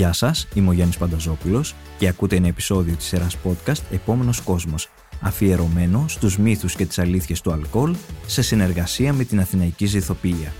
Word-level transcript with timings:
Γεια 0.00 0.12
σας, 0.12 0.48
είμαι 0.54 0.68
ο 0.68 0.72
Γιάννης 0.72 0.96
Πανταζόπουλος 0.96 1.74
και 1.98 2.08
ακούτε 2.08 2.36
ένα 2.36 2.46
επεισόδιο 2.46 2.94
της 2.94 3.06
σειράς 3.06 3.36
podcast 3.44 3.80
«Επόμενος 3.90 4.40
κόσμος», 4.40 4.90
αφιερωμένο 5.20 6.04
στους 6.08 6.38
μύθους 6.38 6.74
και 6.74 6.86
τις 6.86 6.98
αλήθειες 6.98 7.40
του 7.40 7.52
αλκοόλ 7.52 7.94
σε 8.26 8.42
συνεργασία 8.42 9.12
με 9.12 9.24
την 9.24 9.40
Αθηναϊκή 9.40 9.86
Ζηθοποιία. 9.86 10.52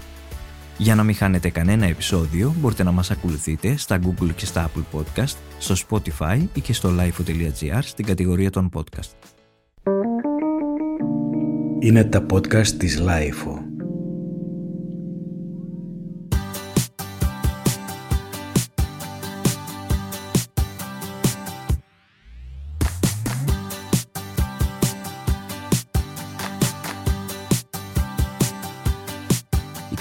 Για 0.79 0.95
να 0.95 1.03
μην 1.03 1.15
χάνετε 1.15 1.51
κανένα 1.51 1.87
επεισόδιο, 1.87 2.55
μπορείτε 2.59 2.83
να 2.83 2.91
μας 2.91 3.11
ακολουθείτε 3.11 3.77
στα 3.77 3.99
Google 4.03 4.31
και 4.37 4.47
στα 4.47 4.71
Apple 4.71 4.99
Podcast, 4.99 5.37
στο 5.59 5.75
Spotify 5.89 6.47
ή 6.55 6.61
και 6.61 6.73
στο 6.73 6.91
lifeo.gr 6.99 7.81
στην 7.83 8.05
κατηγορία 8.05 8.51
των 8.51 8.71
podcast. 8.75 9.11
Είναι 11.79 12.05
τα 12.05 12.27
podcast 12.33 12.69
της 12.69 13.03
Lifeo. 13.07 13.60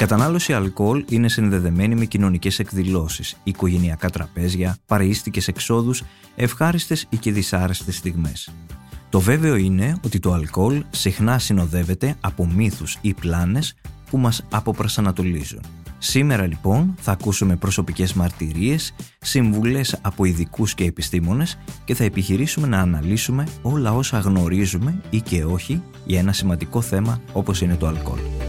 Κατανάλωση 0.10 0.54
αλκοόλ 0.54 1.06
είναι 1.10 1.30
συνδεδεμένη 1.30 1.96
με 1.96 2.06
κοινωνικές 2.06 2.60
εκδηλώσεις, 2.60 3.36
οικογενειακά 3.44 4.10
τραπέζια, 4.10 4.78
παρεΐστικες 4.86 5.48
εξόδους, 5.48 6.04
ευχάριστες 6.36 7.06
ή 7.10 7.18
και 7.18 7.32
δυσάρεστες 7.32 7.96
στιγμές. 7.96 8.50
Το 9.10 9.20
βέβαιο 9.20 9.56
είναι 9.56 9.96
ότι 10.06 10.20
το 10.20 10.34
αλκοόλ 10.34 10.84
συχνά 10.90 11.40
συνοδεύεται 11.40 12.16
από 12.20 12.46
μύθους 12.46 12.98
ή 13.02 13.14
πλάνες 13.14 13.74
που 14.10 14.18
μας 14.18 14.46
αποπρασανατολίζουν. 14.52 15.62
Σήμερα 15.98 16.48
λοιπόν 16.48 16.96
θα 17.00 17.12
ακούσουμε 17.12 17.56
προσωπικές 17.56 18.14
μαρτυρίες, 18.14 18.94
συμβουλές 19.20 20.00
από 20.02 20.26
ειδικούς 20.26 20.74
και 20.74 20.84
επιστήμονες 20.84 21.58
και 21.86 21.96
θα 21.96 22.04
επιχειρήσουμε 22.04 22.68
να 22.68 22.80
αναλύσουμε 22.80 23.44
όλα 23.62 23.94
όσα 23.94 24.20
γνωρίζουμε 24.20 25.02
ή 25.10 25.22
και 25.22 25.44
όχι 25.44 25.82
για 26.06 26.20
ένα 26.20 26.34
σημαντικό 26.34 26.82
θέμα 26.82 27.22
όπως 27.34 27.62
είναι 27.62 27.76
το 27.76 27.88
αλκοόλ. 27.88 28.49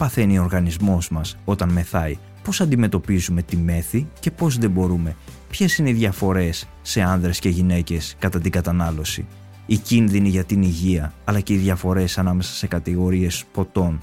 Παθαίνει 0.00 0.38
ο 0.38 0.42
οργανισμός 0.42 1.08
μας 1.08 1.36
όταν 1.44 1.68
μεθάει, 1.68 2.18
πώς 2.42 2.60
αντιμετωπίζουμε 2.60 3.42
τη 3.42 3.56
μέθη 3.56 4.08
και 4.20 4.30
πώς 4.30 4.58
δεν 4.58 4.70
μπορούμε, 4.70 5.16
ποιες 5.50 5.78
είναι 5.78 5.90
οι 5.90 5.92
διαφορές 5.92 6.68
σε 6.82 7.00
άνδρες 7.00 7.38
και 7.38 7.48
γυναίκες 7.48 8.16
κατά 8.18 8.40
την 8.40 8.50
κατανάλωση, 8.50 9.26
οι 9.66 9.76
κίνδυνοι 9.76 10.28
για 10.28 10.44
την 10.44 10.62
υγεία 10.62 11.12
αλλά 11.24 11.40
και 11.40 11.52
οι 11.52 11.56
διαφορές 11.56 12.18
ανάμεσα 12.18 12.52
σε 12.52 12.66
κατηγορίες 12.66 13.44
ποτών, 13.52 14.00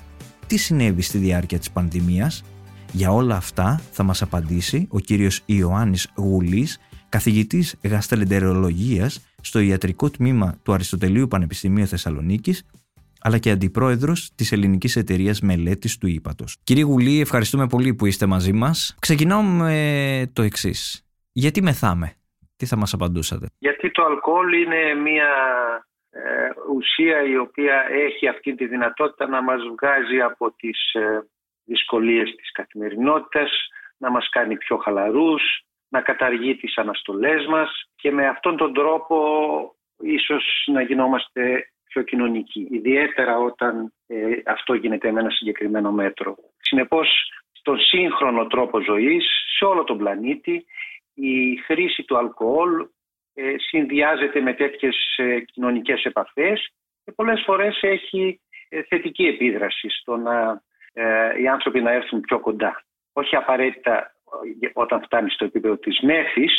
τι 0.48 0.58
συνέβη 0.58 1.02
στη 1.02 1.17
διάρκεια 1.17 1.59
της 1.59 1.72
πανδημίας, 1.72 2.44
για 2.92 3.11
όλα 3.11 3.36
αυτά 3.36 3.82
θα 3.92 4.04
μας 4.04 4.22
απαντήσει 4.22 4.88
ο 4.89 5.00
κύριος 5.00 5.42
Ιωάννης 5.45 6.11
Γουλής, 6.16 6.80
καθηγητής 7.09 7.76
γαστρεντερολογίας 7.84 9.20
στο 9.42 9.59
ιατρικό 9.59 10.09
τμήμα 10.09 10.56
του 10.64 10.73
Αριστοτελείου 10.73 11.28
Πανεπιστημίου 11.28 11.88
Θεσσαλονίκης 11.88 12.64
αλλά 13.22 13.38
και 13.38 13.52
αντιπρόεδρος 13.52 14.32
της 14.36 14.52
Ελληνικής 14.52 14.96
Εταιρείας 14.96 15.42
Μελέτης 15.42 15.98
του 15.98 16.08
Ήπατο. 16.08 16.46
Κύριε 16.64 16.84
Γουλή, 16.84 17.22
ευχαριστούμε 17.22 17.68
πολύ 17.68 17.94
που 17.94 18.06
είστε 18.06 18.26
μαζί 18.26 18.54
μας. 18.54 18.96
Ξεκινάω 19.00 19.42
με 19.42 20.32
το 20.34 20.42
εξής. 20.42 21.06
Γιατί 21.32 21.62
μεθάμε, 21.62 22.14
τι 22.56 22.66
θα 22.66 22.78
μας 22.78 22.94
απαντούσατε; 22.94 23.45
Γιατί 23.58 23.92
το 23.92 24.05
αλκοόλ 24.05 24.54
είναι 24.54 24.94
μια 24.94 25.30
ε, 26.10 26.50
ουσία 26.76 27.23
η 27.23 27.38
οποία 27.38 27.86
έχει 27.89 28.28
αυτή 28.28 28.55
τη 28.55 28.67
δυνατότητα 28.67 29.28
να 29.28 29.42
μας 29.42 29.61
βγάζει 29.72 30.22
από 30.22 30.52
τις 30.52 30.94
ε, 30.94 31.28
δυσκολίες 31.64 32.36
της 32.36 32.52
καθημερινότητας, 32.52 33.52
να 33.98 34.11
μας 34.11 34.30
κάνει 34.30 34.58
πιο 34.58 34.78
χαλαρούς, 34.78 35.42
να 35.89 36.02
καταργεί 36.02 36.55
τις 36.55 36.78
αναστολές 36.78 37.45
μας 37.45 37.89
και 37.95 38.11
με 38.11 38.28
αυτόν 38.28 38.58
τον 38.58 38.73
τρόπο 38.73 39.17
ίσως 39.99 40.64
να 40.72 40.82
γινόμαστε 40.82 41.72
πιο 41.87 42.02
κοινωνική, 42.02 42.67
ιδιαίτερα 42.71 43.37
όταν 43.37 43.93
ε, 44.08 44.17
αυτό 44.45 44.73
γίνεται 44.73 45.11
με 45.11 45.20
ένα 45.20 45.30
συγκεκριμένο 45.30 45.92
μέτρο. 45.92 46.36
Συνεπώς, 46.58 47.31
στον 47.52 47.80
σύγχρονο 47.80 48.48
τρόπο 48.48 48.81
ζωής, 48.81 49.25
σε 49.58 49.65
όλο 49.65 49.83
τον 49.83 49.98
πλανήτη, 49.98 50.65
η 51.14 51.55
χρήση 51.55 52.03
του 52.03 52.17
αλκοόλ 52.17 52.87
ε, 53.33 53.55
συνδυάζεται 53.58 54.42
με 54.42 54.53
τέτοιες 54.53 55.15
ε, 55.17 55.39
κοινωνικές 55.39 56.03
επαφές 56.03 56.73
και 57.03 57.11
πολλές 57.11 57.43
φορές 57.45 57.80
έχει 57.81 58.42
ε, 58.69 58.83
θετική 58.83 59.25
επίδραση 59.25 59.89
στο 59.89 60.17
να 60.17 60.65
οι 61.39 61.48
άνθρωποι 61.48 61.81
να 61.81 61.92
έρθουν 61.92 62.21
πιο 62.21 62.39
κοντά. 62.39 62.83
Όχι 63.14 63.36
απαραίτητα 63.36 64.15
όταν 64.73 65.02
φτάνει 65.02 65.30
στο 65.30 65.45
επίπεδο 65.45 65.77
της 65.77 65.99
μέθης, 66.02 66.54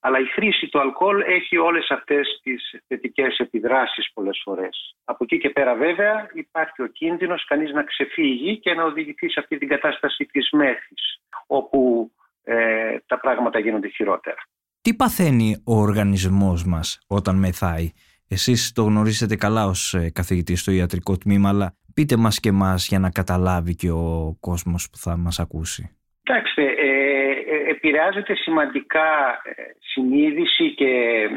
αλλά 0.00 0.18
η 0.18 0.24
χρήση 0.24 0.68
του 0.68 0.80
αλκοόλ 0.80 1.20
έχει 1.20 1.56
όλες 1.56 1.90
αυτές 1.90 2.40
τις 2.42 2.74
θετικές 2.86 3.38
επιδράσεις 3.38 4.12
πολλές 4.12 4.40
φορές. 4.44 4.96
Από 5.04 5.24
εκεί 5.24 5.38
και 5.38 5.50
πέρα 5.50 5.74
βέβαια 5.74 6.30
υπάρχει 6.32 6.82
ο 6.82 6.86
κίνδυνος 6.86 7.44
κανείς 7.44 7.72
να 7.72 7.82
ξεφύγει 7.84 8.58
και 8.58 8.74
να 8.74 8.84
οδηγηθεί 8.84 9.30
σε 9.30 9.40
αυτή 9.40 9.58
την 9.58 9.68
κατάσταση 9.68 10.24
της 10.24 10.50
μέθης, 10.50 11.20
όπου 11.46 12.10
ε, 12.42 12.98
τα 13.06 13.20
πράγματα 13.20 13.58
γίνονται 13.58 13.88
χειρότερα. 13.88 14.42
Τι 14.80 14.94
παθαίνει 14.94 15.62
ο 15.66 15.74
οργανισμός 15.74 16.64
μας 16.64 16.98
όταν 17.06 17.36
μεθάει; 17.36 17.92
Εσείς 18.28 18.72
το 18.72 18.82
γνωρίζετε 18.82 19.36
καλά 19.36 19.66
ως 19.66 19.94
ε, 19.94 20.10
καθηγητής 20.10 20.60
στο 20.60 20.70
ιατρικό 20.70 21.16
τμήμα, 21.16 21.48
αλλά 21.48 21.76
πείτε 21.94 22.16
μας 22.16 22.40
και 22.40 22.52
μας 22.52 22.88
για 22.88 22.98
να 22.98 23.10
καταλάβει 23.10 23.74
και 23.74 23.90
ο 23.90 24.36
κόσμος 24.40 24.90
που 24.90 24.98
θα 24.98 25.16
μας 25.16 25.40
ακούσει. 25.40 25.99
Κοιτάξτε, 26.30 26.64
ε, 26.64 27.30
ε, 27.30 27.70
επηρεάζεται 27.70 28.34
σημαντικά 28.34 29.40
ε, 29.42 29.62
συνείδηση 29.78 30.74
και 30.74 31.28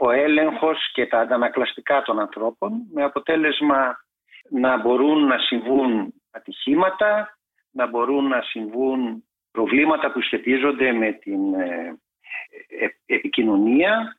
ο 0.00 0.10
έλεγχος 0.10 0.92
και 0.92 1.06
τα 1.06 1.20
αντανακλαστικά 1.20 2.02
των 2.02 2.18
ανθρώπων 2.20 2.72
με 2.92 3.02
αποτέλεσμα 3.02 3.96
να 4.50 4.76
μπορούν 4.76 5.26
να 5.26 5.38
συμβούν 5.38 6.14
ατυχήματα, 6.30 7.38
να 7.70 7.86
μπορούν 7.86 8.28
να 8.28 8.42
συμβούν 8.42 9.24
προβλήματα 9.50 10.12
που 10.12 10.22
σχετίζονται 10.22 10.92
με 10.92 11.12
την 11.12 11.40
επικοινωνία, 13.06 14.16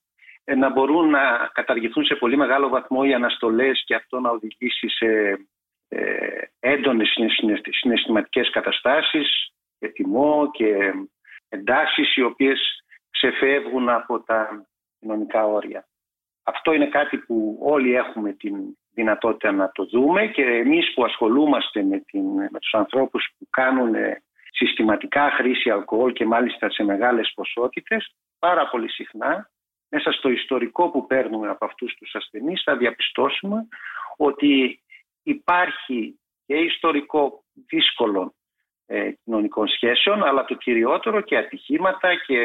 να 0.55 0.69
μπορούν 0.69 1.09
να 1.09 1.49
καταργηθούν 1.53 2.05
σε 2.05 2.15
πολύ 2.15 2.37
μεγάλο 2.37 2.69
βαθμό 2.69 3.01
οι 3.05 3.13
αναστολές 3.13 3.83
και 3.85 3.95
αυτό 3.95 4.19
να 4.19 4.29
οδηγήσει 4.29 4.89
σε 4.89 5.39
έντονες 6.59 7.15
συναισθηματικές 7.69 8.49
καταστάσεις, 8.49 9.53
και 9.83 9.91
θυμό 9.91 10.49
και 10.51 10.93
εντάσεις 11.49 12.15
οι 12.15 12.21
οποίες 12.23 12.83
ξεφεύγουν 13.09 13.89
από 13.89 14.19
τα 14.19 14.67
κοινωνικά 14.99 15.45
όρια. 15.45 15.87
Αυτό 16.43 16.73
είναι 16.73 16.87
κάτι 16.87 17.17
που 17.17 17.59
όλοι 17.61 17.95
έχουμε 17.95 18.33
την 18.33 18.77
δυνατότητα 18.93 19.51
να 19.51 19.71
το 19.71 19.85
δούμε 19.85 20.27
και 20.27 20.43
εμείς 20.43 20.93
που 20.93 21.03
ασχολούμαστε 21.03 21.83
με, 21.83 21.99
την, 21.99 22.25
με 22.25 22.59
τους 22.61 22.73
ανθρώπους 22.73 23.33
που 23.37 23.47
κάνουν 23.49 23.95
συστηματικά 24.51 25.31
χρήση 25.31 25.69
αλκοόλ 25.69 26.13
και 26.13 26.25
μάλιστα 26.25 26.69
σε 26.69 26.83
μεγάλες 26.83 27.31
ποσότητες, 27.35 28.15
πάρα 28.39 28.69
πολύ 28.69 28.89
συχνά 28.89 29.49
μέσα 29.89 30.11
στο 30.11 30.29
ιστορικό 30.29 30.89
που 30.89 31.05
παίρνουμε 31.05 31.49
από 31.49 31.65
αυτούς 31.65 31.93
τους 31.93 32.15
ασθενείς 32.15 32.61
θα 32.63 32.77
διαπιστώσουμε 32.77 33.67
ότι 34.17 34.81
υπάρχει 35.23 36.19
και 36.45 36.55
ιστορικό 36.55 37.43
δύσκολο 37.67 38.21
ε, 38.21 38.42
κοινωνικών 39.23 39.67
σχέσεων, 39.67 40.23
αλλά 40.23 40.45
το 40.45 40.55
κυριότερο 40.55 41.21
και 41.21 41.37
ατυχήματα 41.37 42.09
και 42.27 42.37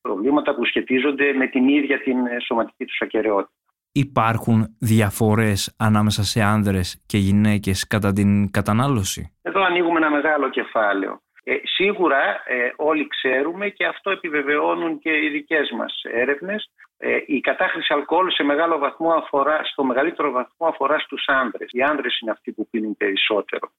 προβλήματα 0.00 0.54
που 0.54 0.64
σχετίζονται 0.64 1.32
με 1.32 1.46
την 1.46 1.68
ίδια 1.68 2.00
την 2.00 2.26
ε, 2.26 2.36
σωματική 2.46 2.84
τους 2.84 3.00
ακαιρεότητα. 3.00 3.52
Υπάρχουν 3.92 4.76
διαφορές 4.80 5.74
ανάμεσα 5.78 6.22
σε 6.22 6.42
άνδρες 6.42 7.02
και 7.06 7.18
γυναίκες 7.18 7.86
κατά 7.86 8.12
την 8.12 8.50
κατανάλωση; 8.50 9.36
Εδώ 9.42 9.62
ανοίγουμε 9.62 9.98
ένα 9.98 10.10
μεγάλο 10.10 10.48
κεφάλαιο. 10.50 11.20
Ε, 11.44 11.56
σίγουρα 11.64 12.42
ε, 12.46 12.72
όλοι 12.76 13.06
ξέρουμε 13.06 13.68
και 13.68 13.86
αυτό 13.86 14.10
επιβεβαιώνουν 14.10 14.98
και 14.98 15.10
οι 15.10 15.28
δικές 15.28 15.70
μας 15.70 16.00
έρευνες 16.02 16.70
ε, 17.00 17.18
η 17.26 17.40
κατάχρηση 17.40 17.92
αλκοόλ 17.92 18.30
σε 18.30 18.42
μεγάλο 18.42 18.78
βαθμό 18.78 19.12
αφορά, 19.12 19.64
στο 19.64 19.84
μεγαλύτερο 19.84 20.30
βαθμό 20.30 20.66
αφορά 20.66 20.98
στους 20.98 21.24
άνδρες. 21.26 21.68
Οι 21.72 21.82
άνδρες 21.82 22.18
είναι 22.20 22.30
αυτοί 22.30 22.52
που 22.52 22.68
πίνουν 22.70 22.96
περισσότερο. 22.96 23.70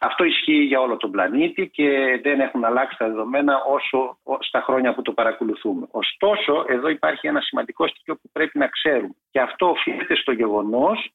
Αυτό 0.00 0.24
ισχύει 0.24 0.62
για 0.62 0.80
όλο 0.80 0.96
τον 0.96 1.10
πλανήτη 1.10 1.68
και 1.68 2.20
δεν 2.22 2.40
έχουν 2.40 2.64
αλλάξει 2.64 2.96
τα 2.98 3.06
δεδομένα 3.06 3.62
όσο 3.64 4.18
στα 4.40 4.60
χρόνια 4.60 4.94
που 4.94 5.02
το 5.02 5.12
παρακολουθούμε. 5.12 5.86
Ωστόσο, 5.90 6.64
εδώ 6.68 6.88
υπάρχει 6.88 7.26
ένα 7.26 7.40
σημαντικό 7.40 7.88
στοιχείο 7.88 8.14
που 8.14 8.30
πρέπει 8.32 8.58
να 8.58 8.66
ξέρουμε. 8.66 9.14
Και 9.30 9.40
αυτό 9.40 9.70
οφείλεται 9.70 10.16
στο 10.16 10.32
γεγονός 10.32 11.10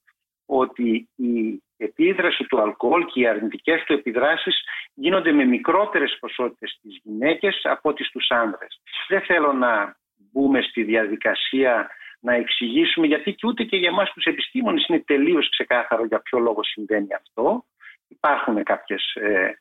ότι 0.45 1.09
η 1.15 1.62
επίδραση 1.77 2.44
του 2.44 2.62
αλκοόλ 2.62 3.06
και 3.06 3.19
οι 3.19 3.27
αρνητικές 3.27 3.83
του 3.83 3.94
επιδράσεις 3.94 4.63
γίνονται 4.94 5.31
με 5.31 5.45
μικρότερες 5.45 6.18
ποσότητες 6.19 6.71
στις 6.71 7.00
γυναίκες 7.03 7.62
από 7.63 7.89
ό,τι 7.89 8.03
στους 8.03 8.29
άνδρες. 8.29 8.81
Δεν 9.07 9.21
θέλω 9.21 9.53
να 9.53 9.95
μπούμε 10.31 10.62
στη 10.62 10.83
διαδικασία 10.83 11.89
να 12.19 12.33
εξηγήσουμε 12.33 13.07
γιατί 13.07 13.33
και 13.33 13.47
ούτε 13.47 13.63
και 13.63 13.77
για 13.77 13.89
εμάς 13.89 14.12
τους 14.13 14.23
επιστήμονες 14.23 14.85
είναι 14.88 15.00
τελείως 15.00 15.50
ξεκάθαρο 15.50 16.06
για 16.06 16.19
ποιο 16.19 16.39
λόγο 16.39 16.63
συμβαίνει 16.63 17.13
αυτό. 17.13 17.65
Υπάρχουν 18.12 18.63
κάποιες 18.63 19.13
ε, 19.13 19.52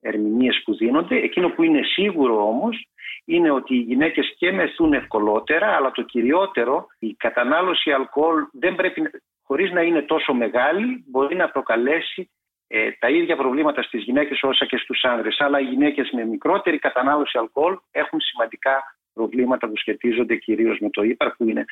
ερμηνείες 0.00 0.62
που 0.64 0.74
δίνονται. 0.76 1.16
Εκείνο 1.16 1.48
που 1.48 1.62
είναι 1.62 1.82
σίγουρο 1.82 2.48
όμως 2.48 2.88
είναι 3.24 3.50
ότι 3.50 3.74
οι 3.74 3.80
γυναίκες 3.80 4.34
και 4.36 4.52
μεθούν 4.52 4.92
ευκολότερα 4.92 5.66
αλλά 5.66 5.90
το 5.90 6.02
κυριότερο 6.02 6.86
η 6.98 7.14
κατανάλωση 7.14 7.90
αλκοόλ 7.92 8.46
δεν 8.52 8.74
πρέπει, 8.74 9.10
χωρίς 9.42 9.70
να 9.70 9.82
είναι 9.82 10.02
τόσο 10.02 10.34
μεγάλη 10.34 11.04
μπορεί 11.06 11.36
να 11.36 11.50
προκαλέσει 11.50 12.30
ε, 12.66 12.90
τα 12.98 13.08
ίδια 13.08 13.36
προβλήματα 13.36 13.82
στις 13.82 14.02
γυναίκες 14.02 14.42
όσα 14.42 14.66
και 14.66 14.76
στους 14.76 15.02
άνδρες. 15.04 15.40
Αλλά 15.40 15.60
οι 15.60 15.64
γυναίκες 15.64 16.10
με 16.10 16.24
μικρότερη 16.24 16.78
κατανάλωση 16.78 17.38
αλκοόλ 17.38 17.76
έχουν 17.90 18.20
σημαντικά 18.20 18.82
προβλήματα 19.12 19.68
που 19.68 19.76
σχετίζονται 19.76 20.36
κυρίως 20.36 20.78
με 20.78 20.90
το 20.90 21.02
ύπαρ 21.02 21.30
που 21.30 21.44
είναι 21.44 21.64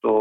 το 0.00 0.12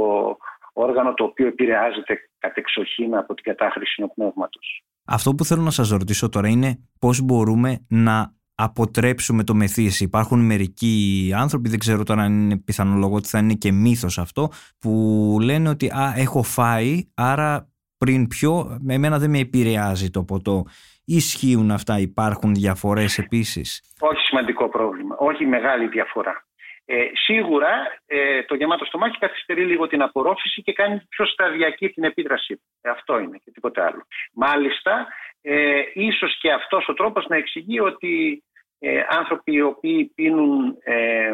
όργανο 0.74 1.14
το 1.14 1.24
οποίο 1.24 1.48
επηρεάζεται 1.48 2.30
κατεξοχήν 2.40 3.16
από 3.16 3.34
την 3.34 3.44
κατάχρηση 3.44 4.02
νοπνεύματος. 4.02 4.84
Αυτό 5.06 5.36
που 5.36 5.46
θέλω 5.46 5.62
να 5.62 5.72
σας 5.72 5.90
ρωτήσω 5.90 6.30
τώρα 6.30 6.48
είναι 6.48 6.80
πώς 7.00 7.22
μπορούμε 7.22 7.86
να 7.88 8.34
αποτρέψουμε 8.56 9.44
το 9.44 9.56
μεθύσι. 9.56 10.04
Υπάρχουν 10.04 10.46
μερικοί 10.46 11.32
άνθρωποι, 11.36 11.70
δεν 11.70 11.80
ξέρω 11.80 12.04
τώρα 12.04 12.22
αν 12.22 12.34
είναι 12.34 12.58
πιθανολογό 12.58 13.16
ότι 13.16 13.28
θα 13.28 13.40
είναι 13.40 13.54
και 13.54 13.72
μύθος 13.72 14.18
αυτό, 14.18 14.50
που 14.80 15.38
λένε 15.42 15.70
ότι 15.70 15.88
α, 15.88 16.14
έχω 16.16 16.44
φάει, 16.44 17.04
άρα 17.14 17.68
πριν 17.98 18.28
πιο, 18.28 18.80
εμένα 18.88 19.20
δεν 19.20 19.30
με 19.30 19.40
επηρεάζει 19.40 20.10
το 20.10 20.24
ποτό. 20.24 20.64
Ισχύουν 21.06 21.72
αυτά, 21.72 22.00
υπάρχουν 22.00 22.54
διαφορές 22.54 23.18
επίσης; 23.18 23.82
Όχι 24.00 24.20
σημαντικό 24.20 24.70
πρόβλημα, 24.70 25.16
όχι 25.20 25.46
μεγάλη 25.46 25.88
διαφορά. 25.88 26.46
Ε, 26.86 27.06
σίγουρα 27.14 27.98
ε, 28.06 28.44
το 28.44 28.56
γεμάτο 28.56 28.86
στομάχι 28.86 29.18
καθυστερεί 29.18 29.66
λίγο 29.66 29.88
την 29.88 30.02
απορρόφηση 30.02 30.62
και 30.62 30.74
κάνει 30.74 31.02
πιο 31.10 31.26
σταδιακή 31.26 31.90
την 31.90 32.04
επίδρασή 32.04 32.56
του. 32.56 32.64
Ε, 32.82 32.90
αυτό 32.90 33.20
είναι 33.20 33.38
και 33.44 33.52
τίποτα 33.52 33.86
άλλο. 33.86 34.08
Μάλιστα, 34.34 35.08
ε, 35.42 35.82
ίσως 35.94 36.38
και 36.40 36.52
αυτός 36.52 36.88
ο 36.88 36.94
τρόπος 36.94 37.28
να 37.28 37.36
εξηγεί 37.36 37.80
ότι 37.80 38.44
ε, 38.80 39.02
άνθρωποι 39.10 39.54
οι 39.54 39.62
οποίοι 39.62 40.12
πίνουν 40.16 40.78
ε, 40.84 41.32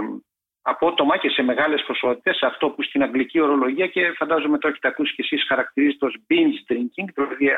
απότομα 0.61 1.17
και 1.17 1.29
σε 1.29 1.41
μεγάλες 1.41 1.83
ποσότητες, 1.87 2.41
αυτό 2.41 2.69
που 2.69 2.83
στην 2.83 3.03
αγγλική 3.03 3.39
ορολογία 3.39 3.87
και 3.87 4.11
φαντάζομαι 4.17 4.57
το 4.57 4.67
έχετε 4.67 4.87
ακούσει 4.87 5.15
και 5.15 5.21
εσείς 5.21 5.45
χαρακτηρίζεται 5.47 6.05
ως 6.05 6.15
binge 6.29 6.73
drinking, 6.73 7.07
δηλαδή 7.13 7.49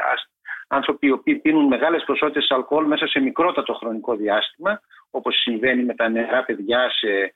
άνθρωποι 0.67 1.07
οι 1.07 1.11
οποίοι 1.11 1.35
πίνουν 1.35 1.67
μεγάλες 1.67 2.03
ποσότητες 2.03 2.51
αλκοόλ 2.51 2.85
μέσα 2.85 3.07
σε 3.07 3.19
μικρότατο 3.19 3.73
χρονικό 3.73 4.15
διάστημα, 4.15 4.81
όπως 5.11 5.35
συμβαίνει 5.41 5.83
με 5.83 5.95
τα 5.95 6.09
νερά 6.09 6.43
παιδιά 6.43 6.89
σε 6.89 7.33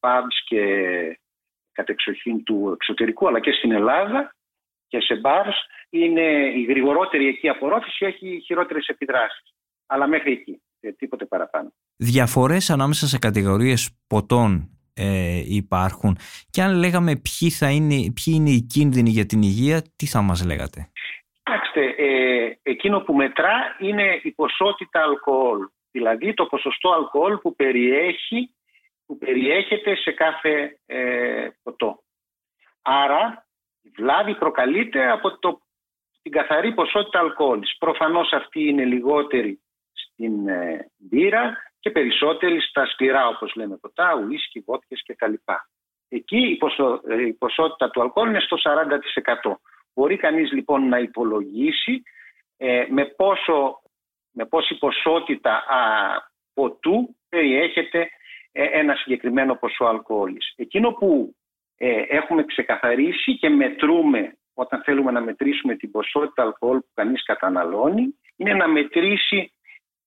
pubs 0.00 0.36
και 0.44 0.62
κατεξοχήν 1.72 2.44
του 2.44 2.70
εξωτερικού, 2.74 3.28
αλλά 3.28 3.40
και 3.40 3.52
στην 3.52 3.72
Ελλάδα 3.72 4.34
και 4.88 5.00
σε 5.00 5.20
bars, 5.24 5.58
είναι 5.90 6.52
η 6.54 6.62
γρηγορότερη 6.62 7.26
εκεί 7.28 7.48
απορρόφηση, 7.48 8.06
έχει 8.06 8.42
χειρότερες 8.44 8.86
επιδράσεις. 8.86 9.54
Αλλά 9.86 10.06
μέχρι 10.06 10.32
εκεί, 10.32 10.62
τίποτε 10.96 11.24
παραπάνω. 11.24 11.72
Διαφορές 11.96 12.70
ανάμεσα 12.70 13.06
σε 13.06 13.18
κατηγορίες 13.18 13.90
ποτών 14.06 14.70
ε, 14.94 15.42
υπάρχουν 15.46 16.18
και 16.50 16.62
αν 16.62 16.78
λέγαμε 16.78 17.12
ποιοι, 17.16 17.50
θα 17.50 17.70
είναι, 17.70 17.94
ποιοι 17.94 18.34
είναι 18.36 18.50
οι 18.50 18.60
κίνδυνοι 18.60 19.10
για 19.10 19.26
την 19.26 19.42
υγεία, 19.42 19.82
τι 19.96 20.06
θα 20.06 20.20
μας 20.22 20.44
λέγατε; 20.44 20.90
Κοιτάξτε, 21.32 21.82
ε, 21.96 22.58
εκείνο 22.62 23.00
που 23.00 23.14
μετρά 23.14 23.76
είναι 23.80 24.20
η 24.22 24.30
ποσότητα 24.30 25.00
αλκοόλ. 25.02 25.58
Δηλαδή 25.90 26.34
το 26.34 26.46
ποσοστό 26.46 26.92
αλκοόλ 26.92 27.38
που, 27.38 27.54
περιέχει, 27.54 28.54
που 29.06 29.18
περιέχεται 29.18 29.96
σε 29.96 30.12
κάθε 30.12 30.80
ε, 30.86 31.48
ποτό. 31.62 32.02
Άρα 32.82 33.46
η 33.82 33.88
βλάβη 33.96 34.34
προκαλείται 34.34 35.10
από 35.10 35.38
το, 35.38 35.60
την 36.22 36.32
καθαρή 36.32 36.72
ποσότητα 36.74 37.18
αλκοόλης. 37.18 37.76
Προφανώς 37.78 38.32
αυτή 38.32 38.68
είναι 38.68 38.84
λιγότερη 38.84 39.60
στην 39.92 40.48
ε, 40.48 40.90
μπύρα 40.96 41.56
και 41.80 41.90
περισσότερη 41.90 42.60
στα 42.60 42.86
σκληρά 42.86 43.28
όπως 43.28 43.54
λέμε 43.54 43.76
ποτά, 43.76 44.14
ουίσκι, 44.14 44.60
βότκες 44.60 45.02
κτλ. 45.06 45.32
Εκεί 46.08 46.38
η, 46.38 46.56
ποσο, 46.56 47.00
ε, 47.08 47.26
η 47.26 47.32
ποσότητα 47.32 47.90
του 47.90 48.00
αλκοόλ 48.00 48.28
είναι 48.28 48.40
στο 48.40 48.56
40%. 49.44 49.54
Μπορεί 49.94 50.16
κανείς 50.16 50.52
λοιπόν 50.52 50.88
να 50.88 50.98
υπολογίσει 50.98 52.02
ε, 52.56 52.86
με, 52.90 53.04
πόσο, 53.04 53.80
με 54.38 54.46
πόση 54.46 54.78
ποσότητα 54.78 55.52
α, 55.52 55.80
ποτού 56.54 57.16
περιέχεται 57.28 58.08
ε, 58.52 58.64
ένα 58.64 58.94
συγκεκριμένο 58.94 59.54
ποσό 59.54 59.84
αλκοόλης. 59.84 60.52
Εκείνο 60.56 60.90
που 60.90 61.34
ε, 61.76 62.02
έχουμε 62.08 62.44
ξεκαθαρίσει 62.44 63.38
και 63.38 63.48
μετρούμε 63.48 64.38
όταν 64.54 64.82
θέλουμε 64.82 65.10
να 65.10 65.20
μετρήσουμε 65.20 65.76
την 65.76 65.90
ποσότητα 65.90 66.42
αλκοόλ 66.42 66.78
που 66.78 66.90
κανείς 66.94 67.24
καταναλώνει 67.24 68.18
είναι 68.36 68.54
να 68.54 68.68
μετρήσει 68.68 69.52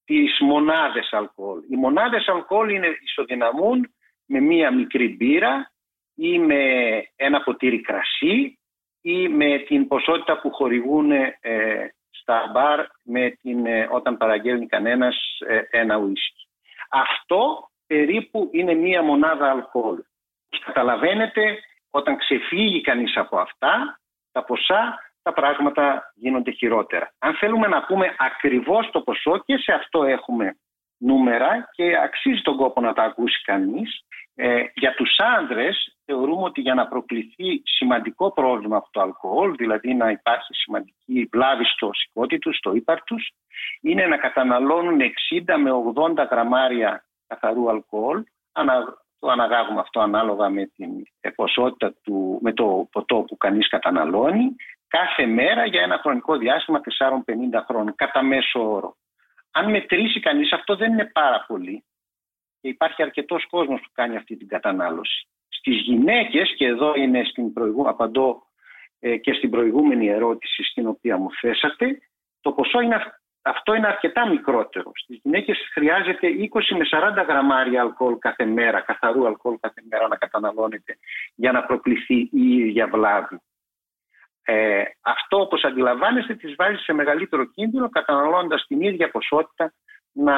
τις 0.06 0.40
μονάδες 0.40 1.10
αλκοόλ. 1.12 1.60
Οι 1.70 1.76
μονάδες 1.76 2.28
αλκοόλ 2.28 2.70
είναι 2.70 2.98
ισοδυναμούν 3.04 3.94
με 4.26 4.40
μία 4.40 4.72
μικρή 4.72 5.16
μπύρα 5.16 5.72
ή 6.16 6.40
με 6.40 6.62
ένα 7.16 7.42
ποτήρι 7.44 7.82
κρασί 7.82 8.60
ή 9.02 9.28
με 9.28 9.58
την 9.58 9.88
ποσότητα 9.88 10.40
που 10.42 10.52
χορηγούν 10.52 11.12
ε, 11.12 11.36
στα 12.32 12.50
μπαρ 12.52 12.86
με 13.04 13.30
την, 13.30 13.66
ε, 13.66 13.88
όταν 13.92 14.18
παραγγέλνει 14.18 14.68
κανένας 14.68 15.16
ε, 15.48 15.62
ένα 15.70 15.96
ουίσκι. 15.96 16.48
Αυτό 16.90 17.70
περίπου 17.88 18.50
είναι 18.52 18.74
μία 18.74 19.02
μονάδα 19.02 19.50
αλκοόλ. 19.50 19.98
Καταλαβαίνετε 20.66 21.60
όταν 21.90 22.18
ξεφύγει 22.18 22.82
κανείς 22.82 23.18
από 23.18 23.40
αυτά 23.40 24.00
τα 24.32 24.44
ποσά 24.44 25.00
τα 25.22 25.34
πράγματα 25.34 26.14
γίνονται 26.16 26.52
χειρότερα. 26.52 27.14
Αν 27.20 27.34
θέλουμε 27.34 27.68
να 27.68 27.86
πούμε 27.86 28.16
ακριβώς 28.18 28.90
το 28.92 29.02
ποσό 29.02 29.38
και 29.46 29.58
σε 29.58 29.74
αυτό 29.74 30.04
έχουμε 30.04 30.58
νούμερα 30.98 31.70
και 31.72 31.98
αξίζει 32.04 32.42
τον 32.42 32.58
κόπο 32.58 32.82
να 32.82 32.94
τα 32.94 33.04
ακούσει 33.04 33.42
κανείς. 33.44 34.06
Ε, 34.36 34.64
για 34.74 34.94
τους 34.94 35.20
άνδρες 35.20 35.98
θεωρούμε 36.12 36.44
ότι 36.44 36.62
για 36.62 36.74
να 36.74 36.88
προκληθεί 36.88 37.62
σημαντικό 37.64 38.32
πρόβλημα 38.32 38.78
από 38.78 38.88
το 38.92 39.02
αλκοόλ, 39.02 39.56
δηλαδή 39.56 39.94
να 39.94 40.10
υπάρχει 40.10 40.54
σημαντική 40.54 41.30
βλάβη 41.32 41.66
στο 41.66 41.90
σηκώτη 41.94 42.38
τους, 42.38 42.58
στο 42.58 42.74
ύπαρ 42.74 43.04
τους, 43.04 43.32
είναι 43.82 44.06
να 44.06 44.18
καταναλώνουν 44.18 45.00
60 45.00 45.58
με 45.58 45.72
80 45.96 46.28
γραμμάρια 46.30 47.06
καθαρού 47.28 47.70
αλκοόλ, 47.70 48.24
το 49.20 49.30
αναγάγουμε 49.30 49.80
αυτό 49.80 50.00
ανάλογα 50.00 50.50
με 50.50 50.66
την 50.66 50.90
ποσότητα 51.36 51.94
του, 52.04 52.40
με 52.42 52.54
το 52.54 52.88
ποτό 52.92 53.22
που 53.28 53.38
κανείς 53.38 53.70
καταναλώνει 53.70 54.56
κάθε 54.88 55.26
μέρα 55.26 55.66
για 55.66 55.82
ένα 55.82 55.98
χρονικό 55.98 56.38
διάστημα 56.38 56.82
4-50 57.00 57.64
χρόνων, 57.68 57.96
κατά 57.96 58.24
μέσο 58.24 58.72
όρο. 58.72 58.96
Αν 59.52 59.70
μετρήσει 59.70 60.20
κανείς 60.20 60.52
αυτό 60.52 60.76
δεν 60.76 60.92
είναι 60.92 61.06
πάρα 61.06 61.46
πολύ 61.48 61.84
και 62.62 62.68
υπάρχει 62.68 63.02
αρκετός 63.02 63.48
κόσμος 63.50 63.82
που 63.82 63.90
κάνει 63.94 64.16
αυτή 64.16 64.38
την 64.38 64.48
κατανάλωση. 64.48 65.28
Στις 65.54 65.78
γυναίκες, 65.82 66.54
και 66.56 66.66
εδώ 66.66 66.94
είναι 66.96 67.24
στην 67.24 67.54
προηγού, 67.54 67.90
απαντώ 67.90 68.44
ε, 69.00 69.18
και 69.18 69.34
στην 69.34 69.50
προηγούμενη 69.50 70.08
ερώτηση 70.08 70.64
στην 70.64 70.88
οποία 70.88 71.18
μου 71.18 71.30
θέσατε, 71.42 72.02
το 72.42 72.52
ποσό 72.52 72.80
είναι, 72.82 73.20
αυτό 73.42 73.74
είναι 73.74 73.88
αρκετά 73.88 74.30
μικρότερο. 74.30 74.92
Στις 74.96 75.20
γυναίκες 75.24 75.58
χρειάζεται 75.74 76.28
20 76.28 76.76
με 76.78 76.86
40 77.22 77.26
γραμμάρια 77.28 77.82
αλκοόλ 77.82 78.18
κάθε 78.18 78.46
μέρα, 78.46 78.82
καθαρού 78.82 79.28
αλκοόλ 79.28 79.58
κάθε 79.60 79.82
μέρα 79.90 80.08
να 80.08 80.16
καταναλώνεται 80.16 80.98
για 81.36 81.52
να 81.52 81.64
προκληθεί 81.64 82.30
η 82.32 82.56
ίδια 82.58 82.88
βλάβη. 82.88 83.42
Ε, 84.44 84.84
αυτό 85.02 85.40
όπως 85.40 85.64
αντιλαμβάνεστε 85.64 86.36
τις 86.36 86.56
βάζει 86.56 86.78
σε 86.78 86.94
μεγαλύτερο 86.94 87.46
κίνδυνο 87.46 87.90
καταναλώνοντας 87.90 88.66
την 88.68 88.82
ίδια 88.82 89.12
ποσότητα 89.12 89.74
να 90.12 90.36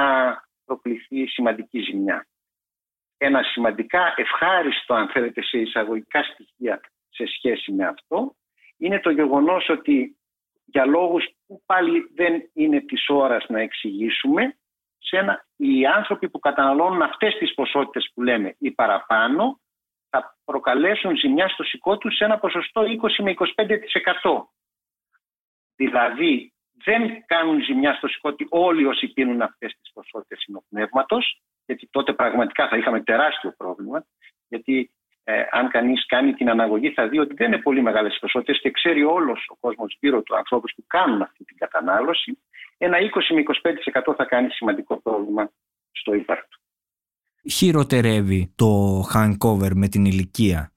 προκληθεί 0.65 1.27
σημαντική 1.27 1.79
ζημιά. 1.79 2.27
Ένα 3.25 3.43
σημαντικά 3.43 4.13
ευχάριστο 4.15 4.93
αν 4.93 5.07
θέλετε 5.07 5.41
σε 5.41 5.57
εισαγωγικά 5.57 6.23
στοιχεία 6.23 6.81
σε 7.09 7.25
σχέση 7.25 7.71
με 7.71 7.85
αυτό 7.85 8.35
είναι 8.77 8.99
το 8.99 9.09
γεγονός 9.09 9.69
ότι 9.69 10.17
για 10.65 10.85
λόγους 10.85 11.25
που 11.47 11.63
πάλι 11.65 12.11
δεν 12.15 12.49
είναι 12.53 12.81
της 12.81 13.05
ώρας 13.07 13.45
να 13.47 13.59
εξηγήσουμε 13.59 14.57
σε 14.97 15.17
ένα, 15.17 15.45
οι 15.55 15.85
άνθρωποι 15.85 16.29
που 16.29 16.39
καταναλώνουν 16.39 17.01
αυτές 17.01 17.35
τις 17.35 17.53
ποσότητες 17.53 18.11
που 18.13 18.21
λέμε 18.21 18.55
ή 18.59 18.71
παραπάνω 18.71 19.59
θα 20.09 20.37
προκαλέσουν 20.45 21.17
ζημιά 21.17 21.47
στο 21.47 21.63
σηκώ 21.63 21.97
τους 21.97 22.15
σε 22.15 22.23
ένα 22.23 22.39
ποσοστό 22.39 22.81
20 22.81 23.23
με 23.23 23.33
25%. 23.33 24.47
Δηλαδή 25.75 26.53
δεν 26.85 27.23
κάνουν 27.25 27.63
ζημιά 27.63 27.93
στο 27.93 28.07
σηκώ 28.07 28.35
όλοι 28.49 28.85
όσοι 28.85 29.07
πίνουν 29.07 29.41
αυτές 29.41 29.75
τις 29.81 29.91
ποσότητες 29.93 30.39
συνοπνεύματος, 30.39 31.41
γιατί 31.65 31.87
τότε 31.91 32.13
πραγματικά 32.13 32.67
θα 32.67 32.77
είχαμε 32.77 33.01
τεράστιο 33.03 33.53
πρόβλημα, 33.57 34.05
γιατί 34.47 34.91
ε, 35.23 35.43
αν 35.51 35.69
κανείς 35.69 36.05
κάνει 36.05 36.33
την 36.33 36.49
αναγωγή 36.49 36.89
θα 36.91 37.07
δει 37.07 37.19
ότι 37.19 37.33
δεν 37.33 37.47
είναι 37.47 37.61
πολύ 37.61 37.81
μεγάλες 37.81 38.17
ποσότητες 38.21 38.59
και 38.61 38.71
ξέρει 38.71 39.03
όλος 39.03 39.45
ο 39.49 39.55
κόσμος 39.59 39.97
γύρω 39.99 40.21
του 40.21 40.35
ανθρώπους 40.35 40.73
που 40.75 40.83
κάνουν 40.87 41.21
αυτή 41.21 41.43
την 41.43 41.57
κατανάλωση. 41.57 42.37
Ένα 42.77 42.97
20 42.97 43.01
με 43.33 43.43
25% 44.11 44.13
θα 44.15 44.25
κάνει 44.25 44.49
σημαντικό 44.49 45.01
πρόβλημα 45.01 45.51
στο 45.91 46.13
ύπαρκτο 46.13 46.57
χειροτερεύει 47.51 48.53
το 48.55 49.01
hangover 49.13 49.71
με 49.73 49.87
την 49.87 50.05
ηλικία; 50.05 50.72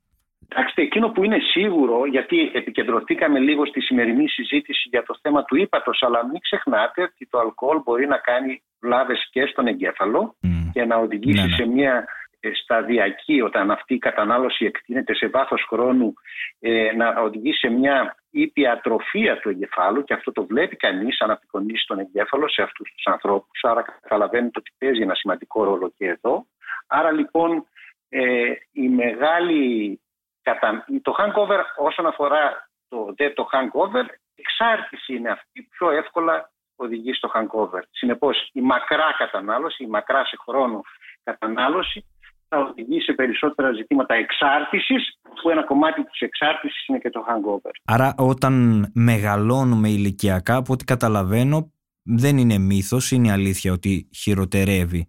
Κοιτάξτε, 0.48 0.82
εκείνο 0.82 1.08
που 1.08 1.24
είναι 1.24 1.38
σίγουρο, 1.38 2.06
γιατί 2.06 2.50
επικεντρωθήκαμε 2.54 3.38
λίγο 3.38 3.66
στη 3.66 3.80
σημερινή 3.80 4.28
συζήτηση 4.28 4.88
για 4.88 5.02
το 5.02 5.18
θέμα 5.22 5.44
του 5.44 5.56
ύπατος, 5.56 6.02
αλλά 6.02 6.26
μην 6.26 6.40
ξεχνάτε 6.40 7.02
ότι 7.02 7.26
το 7.30 7.38
αλκοόλ 7.38 7.80
μπορεί 7.84 8.06
να 8.06 8.16
κάνει 8.16 8.62
βλάβες 8.80 9.28
και 9.30 9.46
στον 9.46 9.66
εγκέφαλο 9.66 10.36
και 10.72 10.84
να 10.84 10.96
οδηγήσει 10.96 11.40
ναι, 11.40 11.46
ναι. 11.46 11.54
σε 11.54 11.66
μια 11.66 12.04
ε, 12.40 12.50
σταδιακή, 12.54 13.40
όταν 13.40 13.70
αυτή 13.70 13.94
η 13.94 13.98
κατανάλωση 13.98 14.64
εκτείνεται 14.64 15.14
σε 15.14 15.26
βάθος 15.28 15.66
χρόνου, 15.68 16.14
ε, 16.60 16.92
να 16.96 17.20
οδηγήσει 17.20 17.58
σε 17.58 17.68
μια 17.68 18.16
ήπια 18.30 18.72
ατροφία 18.72 19.38
του 19.38 19.48
εγκεφάλου 19.48 20.04
και 20.04 20.14
αυτό 20.14 20.32
το 20.32 20.46
βλέπει 20.46 20.76
κανείς 20.76 21.20
αν 21.20 21.30
απεικονίσει 21.30 21.86
τον 21.86 21.98
εγκέφαλο 21.98 22.48
σε 22.48 22.62
αυτούς 22.62 22.92
τους 22.94 23.06
ανθρώπους. 23.06 23.60
Άρα 23.62 23.82
καταλαβαίνετε 24.02 24.58
ότι 24.58 24.70
παίζει 24.78 25.02
ένα 25.02 25.14
σημαντικό 25.14 25.64
ρόλο 25.64 25.92
και 25.96 26.06
εδώ. 26.06 26.46
Άρα 26.86 27.10
λοιπόν 27.10 27.66
ε, 28.08 28.52
η 28.72 28.88
μεγάλη 28.88 30.00
το 31.02 31.14
hangover 31.18 31.60
όσον 31.76 32.06
αφορά 32.06 32.68
το, 32.88 33.14
το 33.34 33.48
hangover, 33.52 34.04
εξάρτηση 34.34 35.14
είναι 35.14 35.30
αυτή 35.30 35.62
που 35.62 35.68
πιο 35.70 35.90
εύκολα 35.90 36.50
οδηγεί 36.76 37.12
στο 37.12 37.30
hangover. 37.34 37.80
Συνεπώς 37.90 38.50
η 38.52 38.60
μακρά 38.60 39.14
κατανάλωση, 39.18 39.84
η 39.84 39.86
μακρά 39.86 40.24
σε 40.24 40.36
χρόνο 40.46 40.80
κατανάλωση 41.22 42.04
θα 42.48 42.58
οδηγεί 42.58 43.00
σε 43.00 43.12
περισσότερα 43.12 43.72
ζητήματα 43.72 44.14
εξάρτησης 44.14 45.18
που 45.42 45.50
ένα 45.50 45.64
κομμάτι 45.64 46.04
της 46.04 46.20
εξάρτησης 46.20 46.86
είναι 46.86 46.98
και 46.98 47.10
το 47.10 47.24
hangover. 47.28 47.70
Άρα 47.84 48.14
όταν 48.18 48.86
μεγαλώνουμε 48.94 49.88
ηλικιακά 49.88 50.56
από 50.56 50.72
ό,τι 50.72 50.84
καταλαβαίνω 50.84 51.70
δεν 52.02 52.38
είναι 52.38 52.58
μύθος, 52.58 53.10
είναι 53.10 53.32
αλήθεια 53.32 53.72
ότι 53.72 54.08
χειροτερεύει 54.14 55.08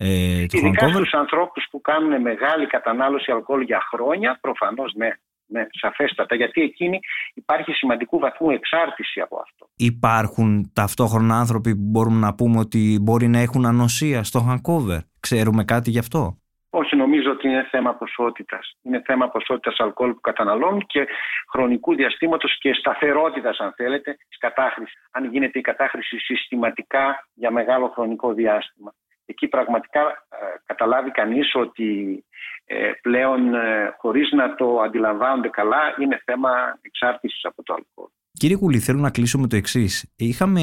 ε, 0.00 0.46
το 0.46 0.58
Ειδικά 0.58 0.88
στους 0.88 1.12
ανθρώπους 1.12 1.66
που 1.70 1.80
κάνουν 1.80 2.20
μεγάλη 2.20 2.66
κατανάλωση 2.66 3.32
αλκοόλ 3.32 3.62
για 3.62 3.80
χρόνια, 3.90 4.38
προφανώς 4.40 4.92
ναι, 4.94 5.10
ναι, 5.46 5.66
σαφέστατα, 5.70 6.34
γιατί 6.34 6.60
εκείνη 6.62 7.00
υπάρχει 7.34 7.72
σημαντικού 7.72 8.18
βαθμού 8.18 8.50
εξάρτηση 8.50 9.20
από 9.20 9.36
αυτό. 9.36 9.68
Υπάρχουν 9.76 10.70
ταυτόχρονα 10.74 11.38
άνθρωποι 11.38 11.76
που 11.76 11.84
μπορούμε 11.84 12.18
να 12.18 12.34
πούμε 12.34 12.58
ότι 12.58 12.98
μπορεί 13.02 13.28
να 13.28 13.38
έχουν 13.38 13.66
ανοσία 13.66 14.22
στο 14.22 14.40
hangover. 14.48 14.98
Ξέρουμε 15.20 15.64
κάτι 15.64 15.90
γι' 15.90 15.98
αυτό; 15.98 16.38
Όχι, 16.70 16.96
νομίζω 16.96 17.30
ότι 17.30 17.48
είναι 17.48 17.66
θέμα 17.70 17.94
ποσότητας. 17.94 18.76
Είναι 18.82 19.02
θέμα 19.04 19.28
ποσότητας 19.28 19.76
αλκοόλ 19.78 20.12
που 20.12 20.20
καταναλώνουν 20.20 20.86
και 20.86 21.06
χρονικού 21.50 21.94
διαστήματος 21.94 22.58
και 22.58 22.72
σταθερότητας, 22.74 23.58
αν 23.58 23.72
θέλετε, 23.76 24.16
της 24.28 24.38
κατάχρησης. 24.38 25.08
Αν 25.10 25.30
γίνεται 25.32 25.58
η 25.58 25.62
κατάχρηση 25.62 26.18
συστηματικά 26.18 27.28
για 27.34 27.50
μεγάλο 27.50 27.88
χρονικό 27.88 28.32
διάστημα 28.32 28.92
εκεί 29.30 29.48
πραγματικά 29.48 30.00
ε, 30.00 30.36
καταλάβει 30.66 31.10
κανείς 31.10 31.54
ότι 31.54 32.24
ε, 32.64 32.90
πλέον 33.02 33.54
ε, 33.54 33.94
χωρίς 33.98 34.32
να 34.32 34.54
το 34.54 34.80
αντιλαμβάνονται 34.80 35.48
καλά 35.48 35.80
είναι 36.00 36.22
θέμα 36.24 36.50
εξάρτησης 36.80 37.44
από 37.44 37.62
το 37.62 37.74
αλκοόλ. 37.74 38.08
Κύριε 38.32 38.56
Κουλή, 38.56 38.78
θέλω 38.78 39.00
να 39.00 39.10
κλείσω 39.10 39.38
με 39.38 39.46
το 39.46 39.56
εξής. 39.56 40.12
Είχαμε, 40.16 40.62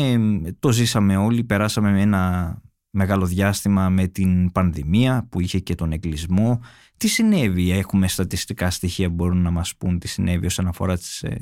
το 0.59 0.71
ζήσαμε 0.71 1.17
όλοι, 1.17 1.43
περάσαμε 1.43 1.91
με 1.91 2.01
ένα 2.01 2.55
μεγάλο 2.89 3.25
διάστημα 3.25 3.89
με 3.89 4.07
την 4.07 4.51
πανδημία 4.51 5.27
που 5.31 5.39
είχε 5.41 5.59
και 5.59 5.75
τον 5.75 5.91
εγκλισμό. 5.91 6.61
Τι 6.97 7.07
συνέβη, 7.07 7.71
έχουμε 7.71 8.07
στατιστικά 8.07 8.69
στοιχεία 8.69 9.07
που 9.07 9.13
μπορούν 9.13 9.41
να 9.41 9.51
μας 9.51 9.75
πούν 9.77 9.99
τι 9.99 10.07
συνέβη 10.07 10.45
όσον 10.45 10.67
αφορά 10.67 10.97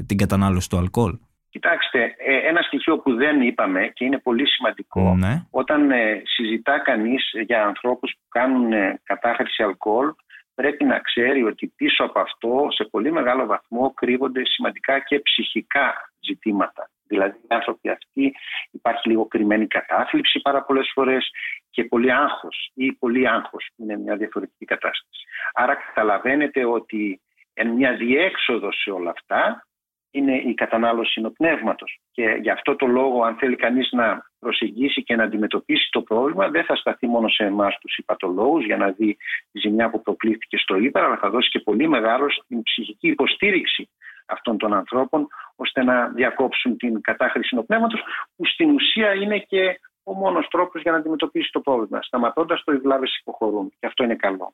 την 0.05 0.17
κατανάλωση 0.17 0.69
του 0.69 0.77
αλκοόλ; 0.77 1.17
Κοιτάξτε, 1.53 2.15
ε, 2.17 2.35
ένα 2.35 2.61
στοιχείο 2.61 2.99
που 2.99 3.15
δεν 3.15 3.41
είπαμε 3.41 3.87
και 3.87 4.05
είναι 4.05 4.17
πολύ 4.17 4.47
σημαντικό, 4.47 5.15
ναι. 5.15 5.45
όταν 5.51 5.91
ε, 5.91 6.21
συζητά 6.25 6.79
κανείς 6.79 7.31
για 7.45 7.65
ανθρώπους 7.65 8.11
που 8.11 8.27
κάνουν 8.29 8.73
ε, 8.73 9.01
κατάχρηση 9.03 9.63
αλκοόλ, 9.63 10.13
πρέπει 10.55 10.83
να 10.83 10.99
ξέρει 10.99 11.43
ότι 11.43 11.73
πίσω 11.75 12.03
από 12.03 12.19
αυτό 12.19 12.67
σε 12.69 12.83
πολύ 12.83 13.11
μεγάλο 13.11 13.45
βαθμό 13.45 13.93
κρύβονται 13.93 14.41
σημαντικά 14.45 14.99
και 14.99 15.19
ψυχικά 15.19 16.11
ζητήματα. 16.19 16.89
Δηλαδή, 17.07 17.37
οι 17.37 17.47
άνθρωποι 17.47 17.89
αυτοί 17.89 18.35
υπάρχει 18.71 19.09
λίγο 19.09 19.25
κρυμμένη 19.25 19.67
κατάθλιψη 19.67 20.39
πάρα 20.39 20.63
πολλές 20.63 20.91
φορές 20.93 21.29
και 21.69 21.83
πολύ 21.83 22.13
άγχος 22.13 22.71
ή 22.73 22.91
πολύ 22.93 23.27
άγχος, 23.27 23.69
είναι 23.75 23.97
μια 23.97 24.15
διαφορετική 24.15 24.65
κατάσταση. 24.65 25.23
Άρα 25.53 25.75
καταλαβαίνετε 25.75 26.65
ότι 26.65 27.21
εν 27.53 27.67
μια 27.67 27.93
διέξοδο 27.95 28.71
σε 28.71 28.91
όλα 28.91 29.09
αυτά 29.09 29.67
είναι 30.13 30.35
η 30.35 30.53
κατανάλωση 30.53 31.11
συνοπνεύματος. 31.11 31.99
Και 32.11 32.37
γι' 32.41 32.49
αυτό 32.49 32.75
το 32.75 32.85
λόγο, 32.85 33.23
αν 33.23 33.35
θέλει 33.35 33.55
κανείς 33.55 33.91
να 33.91 34.31
προσεγγίσει 34.39 35.03
και 35.03 35.15
να 35.15 35.23
αντιμετωπίσει 35.23 35.87
το 35.91 36.01
πρόβλημα, 36.01 36.49
δεν 36.49 36.63
θα 36.63 36.75
σταθεί 36.75 37.07
μόνο 37.07 37.27
σε 37.29 37.43
εμάς 37.43 37.77
τους 37.81 37.97
υπατολόγους 37.97 38.65
για 38.65 38.77
να 38.77 38.91
δει 38.91 39.17
τη 39.51 39.59
ζημιά 39.59 39.89
που 39.89 40.01
προκλήθηκε 40.01 40.57
στο 40.57 40.77
ύπαρ, 40.77 41.03
αλλά 41.03 41.17
θα 41.17 41.29
δώσει 41.29 41.49
και 41.49 41.59
πολύ 41.59 41.87
μεγάλο 41.87 42.29
στην 42.29 42.63
ψυχική 42.63 43.07
υποστήριξη 43.07 43.89
αυτών 44.25 44.57
των 44.57 44.73
ανθρώπων, 44.73 45.27
ώστε 45.55 45.83
να 45.83 46.07
διακόψουν 46.07 46.77
την 46.77 47.01
κατάχρηση 47.01 47.47
συνοπνεύματος, 47.47 48.01
που 48.35 48.45
στην 48.45 48.69
ουσία 48.69 49.13
είναι 49.13 49.39
και 49.39 49.79
ο 50.03 50.13
μόνος 50.13 50.47
τρόπος 50.47 50.81
για 50.81 50.91
να 50.91 50.97
αντιμετωπίσει 50.97 51.51
το 51.51 51.59
πρόβλημα, 51.59 52.01
σταματώντας 52.01 52.63
το 52.63 52.71
οι 52.71 52.77
βλάβε 52.77 53.05
υποχωρούν. 53.19 53.69
Και 53.79 53.85
αυτό 53.85 54.03
είναι 54.03 54.15
καλό. 54.15 54.53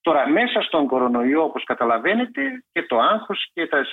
Τώρα, 0.00 0.28
μέσα 0.28 0.60
στον 0.60 0.86
κορονοϊό, 0.86 1.42
όπως 1.42 1.64
καταλαβαίνετε, 1.64 2.64
και 2.72 2.82
το 2.82 2.98
άγχος 2.98 3.50
και 3.52 3.66
τα 3.66 3.84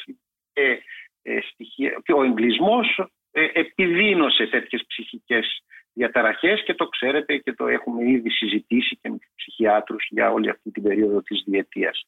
και, 0.53 0.83
ε, 1.21 1.39
στοιχεία, 1.41 2.01
και 2.03 2.13
ο 2.13 2.23
εγκλισμός 2.23 2.99
ε, 3.31 3.47
επιδίνωσε 3.53 4.47
τέτοιες 4.47 4.83
ψυχικές 4.87 5.63
διαταραχές 5.93 6.63
και 6.63 6.73
το 6.73 6.87
ξέρετε 6.87 7.37
και 7.37 7.53
το 7.53 7.67
έχουμε 7.67 8.09
ήδη 8.09 8.29
συζητήσει 8.29 8.97
και 9.01 9.09
με 9.09 9.17
τους 9.17 9.31
ψυχιάτρους 9.35 10.07
για 10.09 10.31
όλη 10.31 10.49
αυτή 10.49 10.71
την 10.71 10.83
περίοδο 10.83 11.21
της 11.21 11.43
διετίας. 11.45 12.05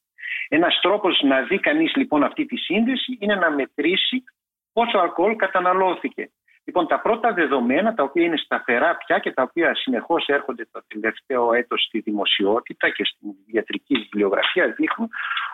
Ένας 0.48 0.78
τρόπος 0.82 1.20
να 1.22 1.42
δει 1.42 1.58
κανείς 1.58 1.94
λοιπόν 1.96 2.22
αυτή 2.24 2.46
τη 2.46 2.56
σύνδεση 2.56 3.18
είναι 3.20 3.34
να 3.34 3.50
μετρήσει 3.50 4.24
πόσο 4.72 4.98
αλκοόλ 4.98 5.36
καταναλώθηκε. 5.36 6.30
Λοιπόν, 6.64 6.86
τα 6.86 7.00
πρώτα 7.00 7.32
δεδομένα, 7.32 7.94
τα 7.94 8.02
οποία 8.02 8.24
είναι 8.24 8.36
σταθερά 8.36 8.96
πια 8.96 9.18
και 9.18 9.32
τα 9.32 9.42
οποία 9.42 9.74
συνεχώς 9.74 10.26
έρχονται 10.26 10.68
το 10.70 10.84
τελευταίο 10.86 11.52
έτος 11.52 11.82
στη 11.82 12.00
δημοσιότητα 12.00 12.90
και 12.90 13.04
στην 13.04 13.30
ιατρική 13.46 13.94
βιβλιογραφία, 13.94 14.72
δείχνουν 14.72 15.08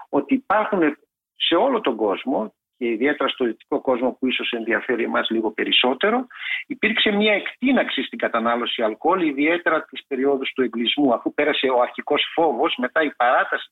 ότι 0.09 0.35
υπάρχουν 0.35 0.97
σε 1.35 1.55
όλο 1.55 1.81
τον 1.81 1.97
κόσμο 1.97 2.55
και 2.81 2.89
ιδιαίτερα 2.89 3.29
στο 3.29 3.45
δυτικό 3.45 3.81
κόσμο 3.81 4.17
που 4.19 4.27
ίσως 4.27 4.53
ενδιαφέρει 4.53 5.05
εμάς 5.05 5.31
λίγο 5.31 5.51
περισσότερο, 5.51 6.27
υπήρξε 6.67 7.11
μια 7.11 7.33
εκτείναξη 7.33 8.03
στην 8.03 8.19
κατανάλωση 8.19 8.83
αλκοόλ, 8.83 9.27
ιδιαίτερα 9.27 9.85
τις 9.85 10.05
περιόδους 10.07 10.53
του 10.53 10.63
εγκλισμού. 10.63 11.15
Αφού 11.15 11.35
πέρασε 11.35 11.67
ο 11.67 11.81
αρχικός 11.81 12.31
φόβος, 12.35 12.75
μετά 12.79 13.03
η 13.03 13.11
παράταση 13.17 13.71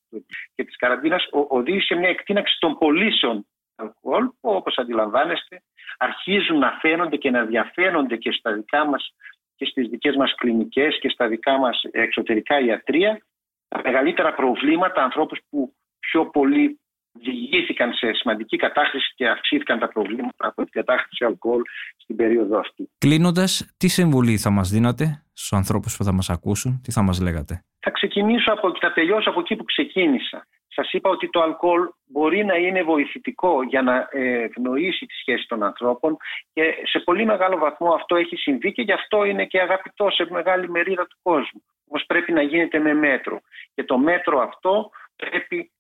και 0.54 0.64
της 0.64 0.76
καραντίνας 0.76 1.28
οδήγησε 1.30 1.94
μια 1.94 2.08
εκτείναξη 2.08 2.56
των 2.60 2.78
πωλήσεων 2.78 3.46
αλκοόλ, 3.76 4.24
που 4.24 4.50
όπως 4.50 4.78
αντιλαμβάνεστε 4.78 5.62
αρχίζουν 5.98 6.58
να 6.58 6.78
φαίνονται 6.80 7.16
και 7.16 7.30
να 7.30 7.44
διαφαίνονται 7.44 8.16
και 8.16 8.32
στα 8.32 8.52
δικά 8.52 8.84
μας 8.84 9.14
και 9.56 9.64
στις 9.64 9.88
δικές 9.88 10.16
μας 10.16 10.34
κλινικές 10.34 10.98
και 11.00 11.08
στα 11.08 11.28
δικά 11.28 11.58
μας 11.58 11.82
εξωτερικά 11.90 12.60
ιατρία 12.60 13.22
τα 13.68 13.80
μεγαλύτερα 13.84 14.34
προβλήματα, 14.34 15.02
ανθρώπους 15.02 15.40
που 15.50 15.72
πιο 16.00 16.26
πολύ 16.26 16.80
διηγήθηκαν 17.22 17.92
σε 17.92 18.12
σημαντική 18.12 18.56
κατάχρηση 18.56 19.12
και 19.14 19.28
αυξήθηκαν 19.28 19.78
τα 19.78 19.88
προβλήματα 19.88 20.46
από 20.46 20.62
την 20.62 20.72
κατάχρηση 20.72 21.24
αλκοόλ 21.24 21.62
στην 21.96 22.16
περίοδο 22.16 22.58
αυτή. 22.58 22.90
Κλείνοντας, 22.98 23.74
τι 23.76 23.88
συμβουλή 23.88 24.36
θα 24.36 24.50
μας 24.50 24.70
δίνατε 24.70 25.22
στους 25.32 25.52
ανθρώπους 25.52 25.96
που 25.96 26.04
θα 26.04 26.12
μας 26.12 26.30
ακούσουν, 26.30 26.80
τι 26.82 26.92
θα 26.92 27.02
μας 27.02 27.20
λέγατε; 27.20 27.64
Θα 27.80 27.90
ξεκινήσω 27.90 28.52
από, 28.52 28.72
θα 28.80 28.92
τελειώσω 28.92 29.30
από 29.30 29.40
εκεί 29.40 29.56
που 29.56 29.64
ξεκίνησα. 29.64 30.46
Σας 30.68 30.92
είπα 30.92 31.10
ότι 31.10 31.30
το 31.30 31.42
αλκοόλ 31.42 31.88
μπορεί 32.06 32.44
να 32.44 32.54
είναι 32.54 32.82
βοηθητικό 32.82 33.62
για 33.62 33.82
να 33.82 34.08
ευνοήσει 34.12 35.06
τη 35.06 35.14
σχέση 35.14 35.46
των 35.48 35.62
ανθρώπων 35.62 36.16
και 36.52 36.62
σε 36.84 36.98
πολύ 36.98 37.24
μεγάλο 37.24 37.58
βαθμό 37.58 37.94
αυτό 37.94 38.16
έχει 38.16 38.36
συμβεί 38.36 38.72
και 38.72 38.82
γι' 38.82 38.92
αυτό 38.92 39.24
είναι 39.24 39.44
και 39.44 39.60
αγαπητό 39.60 40.10
σε 40.10 40.26
μεγάλη 40.30 40.70
μερίδα 40.70 41.06
του 41.06 41.16
κόσμου. 41.22 41.62
Όμως 41.88 42.04
πρέπει 42.06 42.32
να 42.32 42.42
γίνεται 42.42 42.78
με 42.78 42.94
μέτρο. 42.94 43.40
Και 43.74 43.84
το 43.84 43.98
μέτρο 43.98 44.40
αυτό 44.40 44.90
πρέπει 45.16 45.58
ε, 45.58 45.77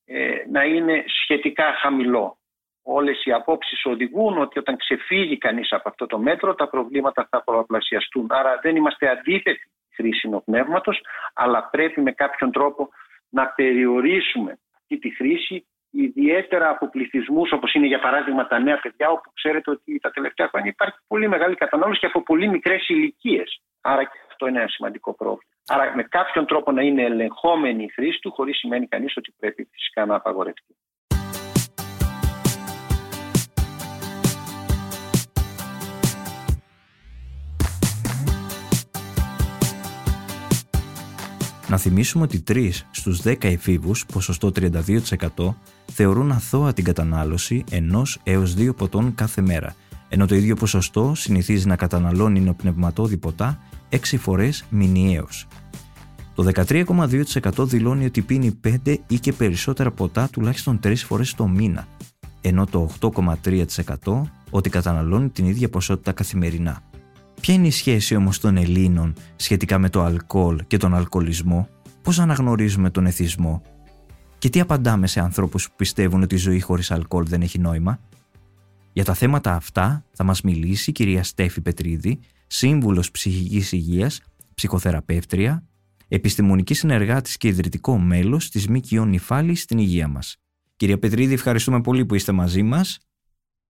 να 0.50 0.64
είναι 0.64 1.04
σχετικά 1.06 1.72
χαμηλό. 1.80 2.38
Όλες 2.82 3.24
οι 3.24 3.32
απόψεις 3.32 3.84
οδηγούν 3.84 4.38
ότι 4.38 4.58
όταν 4.58 4.76
ξεφύγει 4.76 5.38
κανείς 5.38 5.72
από 5.72 5.88
αυτό 5.88 6.06
το 6.06 6.18
μέτρο 6.18 6.54
τα 6.54 6.68
προβλήματα 6.68 7.28
θα 7.30 7.42
πολλαπλασιαστούν. 7.42 8.26
Άρα 8.28 8.58
δεν 8.62 8.76
είμαστε 8.76 9.08
αντίθετοι 9.08 9.70
χρήση 9.94 10.28
πνεύματος, 10.44 11.00
αλλά 11.34 11.68
πρέπει 11.70 12.00
με 12.00 12.12
κάποιον 12.12 12.52
τρόπο 12.52 12.88
να 13.28 13.46
περιορίσουμε 13.46 14.58
αυτή 14.76 14.98
τη 14.98 15.10
χρήση 15.14 15.66
ιδιαίτερα 15.90 16.68
από 16.68 16.88
πληθυσμούς 16.88 17.52
όπως 17.52 17.74
είναι 17.74 17.86
για 17.86 18.00
παράδειγμα 18.00 18.46
τα 18.46 18.58
νέα 18.58 18.80
παιδιά, 18.80 19.10
όπου 19.10 19.30
ξέρετε 19.34 19.70
ότι 19.70 19.98
τα 19.98 20.10
τελευταία 20.10 20.48
χρόνια 20.48 20.70
υπάρχει 20.70 20.98
πολύ 21.06 21.28
μεγάλη 21.28 21.54
κατανάλωση 21.54 22.00
και 22.00 22.06
από 22.06 22.22
πολύ 22.22 22.48
μικρές 22.48 22.88
ηλικίες. 22.88 23.60
Άρα 23.80 24.04
και 24.04 24.18
αυτό 24.30 24.46
είναι 24.46 24.58
ένα 24.58 24.68
σημαντικό 24.68 25.14
πρόβλημα. 25.14 25.52
Άρα 25.70 25.94
με 25.96 26.02
κάποιον 26.02 26.46
τρόπο 26.46 26.72
να 26.72 26.82
είναι 26.82 27.02
ελεγχόμενη 27.02 27.84
η 27.84 27.88
χρήση 27.88 28.18
του, 28.20 28.32
χωρίς 28.32 28.58
σημαίνει 28.58 28.86
κανείς 28.86 29.16
ότι 29.16 29.34
πρέπει 29.38 29.68
φυσικά 29.72 30.06
να 30.06 30.14
απαγορευτεί. 30.14 30.76
Να 41.68 41.76
θυμίσουμε 41.76 42.24
ότι 42.24 42.42
3 42.48 42.70
στους 42.90 43.22
10 43.22 43.44
εφήβους, 43.44 44.06
ποσοστό 44.06 44.52
32%, 44.52 45.54
θεωρούν 45.92 46.30
αθώα 46.30 46.72
την 46.72 46.84
κατανάλωση 46.84 47.64
ενός 47.70 48.20
έως 48.24 48.54
δύο 48.54 48.74
ποτών 48.74 49.14
κάθε 49.14 49.40
μέρα, 49.40 49.74
ενώ 50.08 50.26
το 50.26 50.34
ίδιο 50.34 50.56
ποσοστό 50.56 51.12
συνηθίζει 51.14 51.66
να 51.66 51.76
καταναλώνει 51.76 52.40
νοπνευματόδη 52.40 53.16
ποτά 53.16 53.58
6 53.90 54.18
φορές 54.18 54.64
μηνιαίως. 54.70 55.46
Το 56.38 56.50
13,2% 56.54 57.66
δηλώνει 57.66 58.04
ότι 58.04 58.22
πίνει 58.22 58.60
5 58.64 58.96
ή 59.06 59.18
και 59.18 59.32
περισσότερα 59.32 59.90
ποτά 59.90 60.28
τουλάχιστον 60.32 60.80
3 60.82 60.94
φορές 60.96 61.34
το 61.34 61.46
μήνα, 61.46 61.86
ενώ 62.40 62.66
το 62.66 62.90
8,3% 63.00 64.22
ότι 64.50 64.70
καταναλώνει 64.70 65.28
την 65.28 65.46
ίδια 65.46 65.68
ποσότητα 65.68 66.12
καθημερινά. 66.12 66.80
Ποια 67.40 67.54
είναι 67.54 67.66
η 67.66 67.70
σχέση 67.70 68.14
όμως 68.14 68.40
των 68.40 68.56
Ελλήνων 68.56 69.14
σχετικά 69.36 69.78
με 69.78 69.88
το 69.88 70.02
αλκοόλ 70.02 70.62
και 70.66 70.76
τον 70.76 70.94
αλκοολισμό, 70.94 71.68
πώς 72.02 72.18
αναγνωρίζουμε 72.18 72.90
τον 72.90 73.06
εθισμό; 73.06 73.62
Και 74.38 74.48
τι 74.48 74.60
απαντάμε 74.60 75.06
σε 75.06 75.20
ανθρώπους 75.20 75.68
που 75.68 75.74
πιστεύουν 75.76 76.22
ότι 76.22 76.34
η 76.34 76.38
ζωή 76.38 76.60
χωρίς 76.60 76.90
αλκοόλ 76.90 77.24
δεν 77.26 77.42
έχει 77.42 77.58
νόημα; 77.58 78.00
Για 78.92 79.04
τα 79.04 79.14
θέματα 79.14 79.54
αυτά 79.54 80.04
θα 80.12 80.24
μας 80.24 80.40
μιλήσει 80.42 80.90
η 80.90 80.92
κυρία 80.92 81.22
Στέφη 81.22 81.60
Πετρίδη, 81.60 82.18
σύμβουλος 82.46 83.10
ψυχικής 83.10 83.72
υγείας, 83.72 84.20
ψυχοθεραπεύτρια, 84.54 85.62
επιστημονική 86.08 86.74
συνεργάτης 86.74 87.36
και 87.36 87.48
ιδρυτικό 87.48 87.98
μέλος 87.98 88.48
της 88.48 88.68
ΜΚΟ 88.68 89.04
Νυφάλη 89.04 89.54
στην 89.54 89.78
υγεία 89.78 90.08
μας. 90.08 90.36
Κυρία 90.76 90.98
Πετρίδη, 90.98 91.34
ευχαριστούμε 91.34 91.80
πολύ 91.80 92.06
που 92.06 92.14
είστε 92.14 92.32
μαζί 92.32 92.62
μας. 92.62 92.98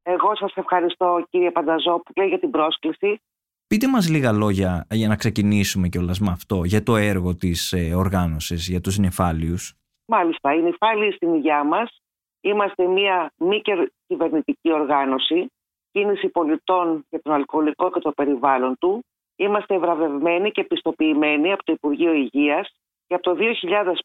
Εγώ 0.03 0.37
σας 0.37 0.53
ευχαριστώ 0.55 1.27
κύριε 1.31 1.51
Πανταζόπουλε 1.51 2.27
για 2.27 2.39
την 2.39 2.51
πρόσκληση. 2.51 3.21
Πείτε 3.67 3.89
μας 3.89 4.09
λίγα 4.09 4.33
λόγια 4.33 4.87
για 4.91 5.09
να 5.09 5.17
ξεκινήσουμε 5.17 5.89
κιόλας 5.89 6.21
με 6.21 6.31
αυτό, 6.31 6.65
για 6.65 6.83
το 6.83 6.97
έργο 6.97 7.37
της 7.37 7.73
ε, 7.73 7.95
οργάνωσης, 7.95 8.69
για 8.69 8.81
τους 8.81 8.99
νεφάλιους. 8.99 9.75
Μάλιστα, 10.07 10.55
οι 10.55 10.63
νεφάλιοι 10.63 11.13
στην 11.13 11.35
υγειά 11.35 11.65
μας 11.65 11.99
είμαστε 12.41 12.87
μια 12.87 13.33
μη 13.37 13.61
κυβερνητική 14.07 14.73
οργάνωση, 14.73 15.47
κίνηση 15.91 16.29
πολιτών 16.29 17.05
για 17.09 17.21
τον 17.23 17.33
αλκοολικό 17.33 17.91
και 17.91 18.01
το 18.01 18.13
περιβάλλον 18.13 18.77
του. 18.79 19.05
Είμαστε 19.41 19.79
βραβευμένοι 19.79 20.51
και 20.51 20.65
πιστοποιημένοι 20.65 21.53
από 21.53 21.65
το 21.65 21.73
Υπουργείο 21.73 22.13
Υγείας 22.13 22.69
και 23.07 23.15
από 23.15 23.23
το 23.23 23.37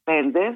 2005 0.04 0.54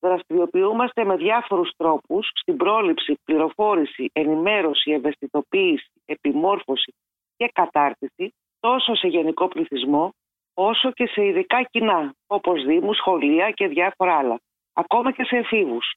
δραστηριοποιούμαστε 0.00 1.04
με 1.04 1.16
διάφορους 1.16 1.70
τρόπους 1.76 2.30
στην 2.34 2.56
πρόληψη, 2.56 3.18
πληροφόρηση, 3.24 4.10
ενημέρωση, 4.12 4.90
ευαισθητοποίηση, 4.90 5.90
επιμόρφωση 6.04 6.94
και 7.36 7.50
κατάρτιση 7.52 8.34
τόσο 8.60 8.94
σε 8.94 9.08
γενικό 9.08 9.48
πληθυσμό 9.48 10.12
όσο 10.54 10.92
και 10.92 11.06
σε 11.06 11.24
ειδικά 11.24 11.62
κοινά 11.62 12.14
όπως 12.26 12.64
δήμους, 12.64 12.96
σχολεία 12.96 13.50
και 13.50 13.66
διάφορα 13.66 14.16
άλλα. 14.16 14.40
Ακόμα 14.72 15.12
και 15.12 15.24
σε 15.24 15.36
εφήβους. 15.36 15.94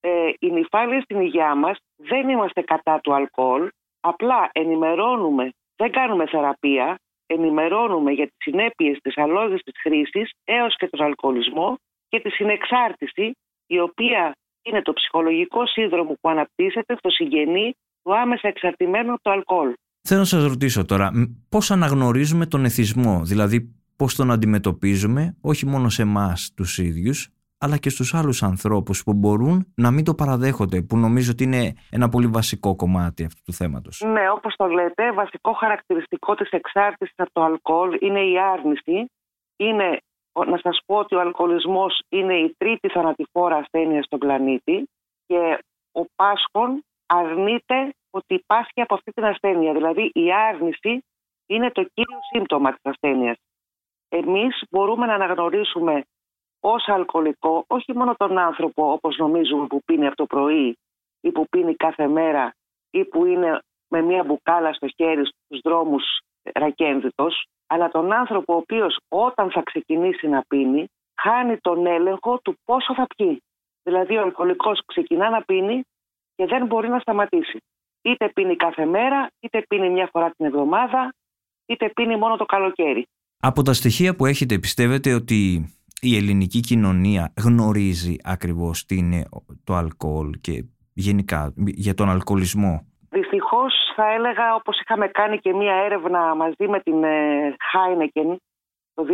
Ε, 0.00 0.32
οι 0.38 0.50
νυφάλιες 0.50 1.02
στην 1.02 1.20
υγειά 1.20 1.54
μας 1.54 1.78
δεν 1.96 2.28
είμαστε 2.28 2.60
κατά 2.62 3.00
του 3.00 3.14
αλκοόλ, 3.14 3.68
απλά 4.00 4.50
ενημερώνουμε, 4.52 5.50
δεν 5.76 5.90
κάνουμε 5.90 6.26
θεραπεία, 6.26 6.98
ενημερώνουμε 7.34 8.10
για 8.10 8.26
τις 8.26 8.36
συνέπειες 8.38 8.98
της 9.02 9.18
αλόγιστης 9.18 9.74
χρήσης 9.82 10.30
έως 10.44 10.76
και 10.76 10.88
τον 10.88 11.06
αλκοολισμό 11.06 11.78
και 12.08 12.20
τη 12.20 12.30
συνεξάρτηση 12.30 13.32
η 13.66 13.80
οποία 13.80 14.34
είναι 14.62 14.82
το 14.82 14.92
ψυχολογικό 14.92 15.66
σύνδρομο 15.66 16.12
που 16.20 16.28
αναπτύσσεται 16.28 16.96
στο 16.98 17.10
συγγενή 17.10 17.74
του 18.02 18.16
άμεσα 18.16 18.48
εξαρτημένου 18.48 19.12
από 19.12 19.22
το 19.22 19.30
αλκοόλ. 19.30 19.72
Θέλω 20.02 20.20
να 20.20 20.26
σας 20.26 20.44
ρωτήσω 20.44 20.84
τώρα, 20.84 21.10
πώς 21.48 21.70
αναγνωρίζουμε 21.70 22.46
τον 22.46 22.64
εθισμό, 22.64 23.20
δηλαδή 23.24 23.74
πώς 23.96 24.14
τον 24.14 24.30
αντιμετωπίζουμε 24.30 25.36
όχι 25.40 25.66
μόνο 25.66 25.88
σε 25.88 26.02
εμάς 26.02 26.52
τους 26.56 26.78
ίδιους, 26.78 27.28
αλλά 27.60 27.76
και 27.76 27.90
στους 27.90 28.14
άλλους 28.14 28.42
ανθρώπους 28.42 29.02
που 29.02 29.12
μπορούν 29.14 29.72
να 29.76 29.90
μην 29.90 30.04
το 30.04 30.14
παραδέχονται, 30.14 30.82
που 30.82 30.96
νομίζω 30.96 31.30
ότι 31.30 31.44
είναι 31.44 31.72
ένα 31.90 32.08
πολύ 32.08 32.26
βασικό 32.26 32.76
κομμάτι 32.76 33.24
αυτού 33.24 33.40
του 33.44 33.52
θέματος. 33.52 34.02
Ναι, 34.06 34.30
όπως 34.30 34.54
το 34.56 34.66
λέτε, 34.66 35.12
βασικό 35.12 35.52
χαρακτηριστικό 35.52 36.34
της 36.34 36.50
εξάρτησης 36.50 37.14
από 37.16 37.30
το 37.32 37.42
αλκοόλ 37.42 37.98
είναι 38.00 38.20
η 38.20 38.38
άρνηση. 38.38 39.10
Είναι, 39.56 39.98
να 40.46 40.58
σας 40.62 40.80
πω 40.86 40.96
ότι 40.96 41.14
ο 41.14 41.20
αλκοολισμός 41.20 42.02
είναι 42.08 42.34
η 42.34 42.54
τρίτη 42.58 42.88
θανατηφόρα 42.88 43.56
ασθένεια 43.56 44.02
στον 44.02 44.18
πλανήτη 44.18 44.88
και 45.26 45.58
ο 45.92 46.04
Πάσχων 46.16 46.84
αρνείται 47.06 47.94
ότι 48.10 48.34
υπάρχει 48.34 48.80
από 48.80 48.94
αυτή 48.94 49.12
την 49.12 49.24
ασθένεια. 49.24 49.72
Δηλαδή 49.72 50.10
η 50.14 50.32
άρνηση 50.32 51.02
είναι 51.46 51.70
το 51.70 51.82
κύριο 51.94 52.18
σύμπτωμα 52.32 52.70
της 52.70 52.80
ασθένειας. 52.82 53.36
Εμείς 54.08 54.62
μπορούμε 54.70 55.06
να 55.06 55.14
αναγνωρίσουμε 55.14 56.04
ως 56.60 56.88
αλκοολικό 56.88 57.64
όχι 57.66 57.96
μόνο 57.96 58.14
τον 58.16 58.38
άνθρωπο 58.38 58.92
όπως 58.92 59.16
νομίζουμε 59.16 59.66
που 59.66 59.80
πίνει 59.84 60.06
από 60.06 60.16
το 60.16 60.26
πρωί 60.26 60.76
ή 61.20 61.30
που 61.32 61.46
πίνει 61.50 61.74
κάθε 61.74 62.08
μέρα 62.08 62.52
ή 62.90 63.04
που 63.04 63.24
είναι 63.24 63.58
με 63.88 64.02
μία 64.02 64.24
μπουκάλα 64.24 64.72
στο 64.72 64.86
χέρι 64.96 65.26
στους 65.26 65.60
δρόμους 65.64 66.04
ρακένδυτος, 66.54 67.44
αλλά 67.66 67.88
τον 67.88 68.12
άνθρωπο 68.12 68.54
ο 68.54 68.56
οποίος 68.56 68.98
όταν 69.08 69.50
θα 69.50 69.62
ξεκινήσει 69.62 70.28
να 70.28 70.42
πίνει 70.48 70.86
χάνει 71.22 71.56
τον 71.60 71.86
έλεγχο 71.86 72.38
του 72.38 72.56
πόσο 72.64 72.94
θα 72.94 73.06
πιει. 73.16 73.42
Δηλαδή 73.82 74.16
ο 74.16 74.22
αλκοολικός 74.22 74.82
ξεκινά 74.86 75.30
να 75.30 75.42
πίνει 75.42 75.82
και 76.34 76.46
δεν 76.46 76.66
μπορεί 76.66 76.88
να 76.88 76.98
σταματήσει. 76.98 77.58
Είτε 78.02 78.28
πίνει 78.34 78.56
κάθε 78.56 78.84
μέρα, 78.84 79.30
είτε 79.40 79.64
πίνει 79.68 79.90
μια 79.90 80.08
φορά 80.12 80.30
την 80.30 80.46
εβδομάδα, 80.46 81.14
είτε 81.66 81.90
πίνει 81.94 82.16
μόνο 82.16 82.36
το 82.36 82.44
καλοκαίρι. 82.44 83.06
Από 83.40 83.62
τα 83.62 83.72
στοιχεία 83.72 84.16
που 84.16 84.26
έχετε 84.26 84.58
πιστεύετε 84.58 85.14
ότι 85.14 85.70
η 86.00 86.16
ελληνική 86.16 86.60
κοινωνία 86.60 87.32
γνωρίζει 87.44 88.16
ακριβώς 88.24 88.84
τι 88.84 88.96
είναι 88.96 89.24
το 89.64 89.74
αλκοόλ 89.74 90.30
και 90.40 90.64
γενικά 90.94 91.52
για 91.56 91.94
τον 91.94 92.08
αλκοολισμό. 92.10 92.86
Δυστυχώς 93.10 93.72
θα 93.96 94.12
έλεγα 94.12 94.54
όπως 94.54 94.80
είχαμε 94.80 95.08
κάνει 95.08 95.38
και 95.38 95.54
μία 95.54 95.74
έρευνα 95.74 96.34
μαζί 96.34 96.68
με 96.68 96.80
την 96.80 97.04
ε, 97.04 97.56
Heineken 97.72 98.36
το 98.94 99.06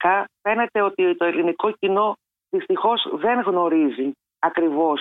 2011 0.00 0.24
φαίνεται 0.42 0.82
ότι 0.82 1.16
το 1.16 1.24
ελληνικό 1.24 1.70
κοινό 1.70 2.16
δυστυχώς 2.50 3.08
δεν 3.20 3.40
γνωρίζει 3.40 4.12
ακριβώς 4.38 5.00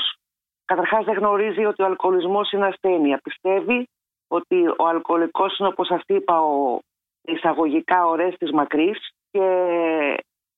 Καταρχάς 0.72 1.06
δεν 1.06 1.18
γνωρίζει 1.18 1.66
ότι 1.66 1.82
ο 1.82 1.86
αλκοολισμός 1.86 2.52
είναι 2.52 2.66
ασθένεια. 2.66 3.20
Πιστεύει 3.24 3.88
ότι 4.28 4.68
ο 4.68 4.88
αλκοολικός 4.88 5.58
είναι 5.58 5.68
όπως 5.68 5.88
σας 5.88 6.02
είπα 6.06 6.42
ο 6.42 6.80
εισαγωγικά 7.22 8.06
ο 8.06 8.16
της 8.38 8.52
μακρύς 8.52 9.10
και 9.32 9.46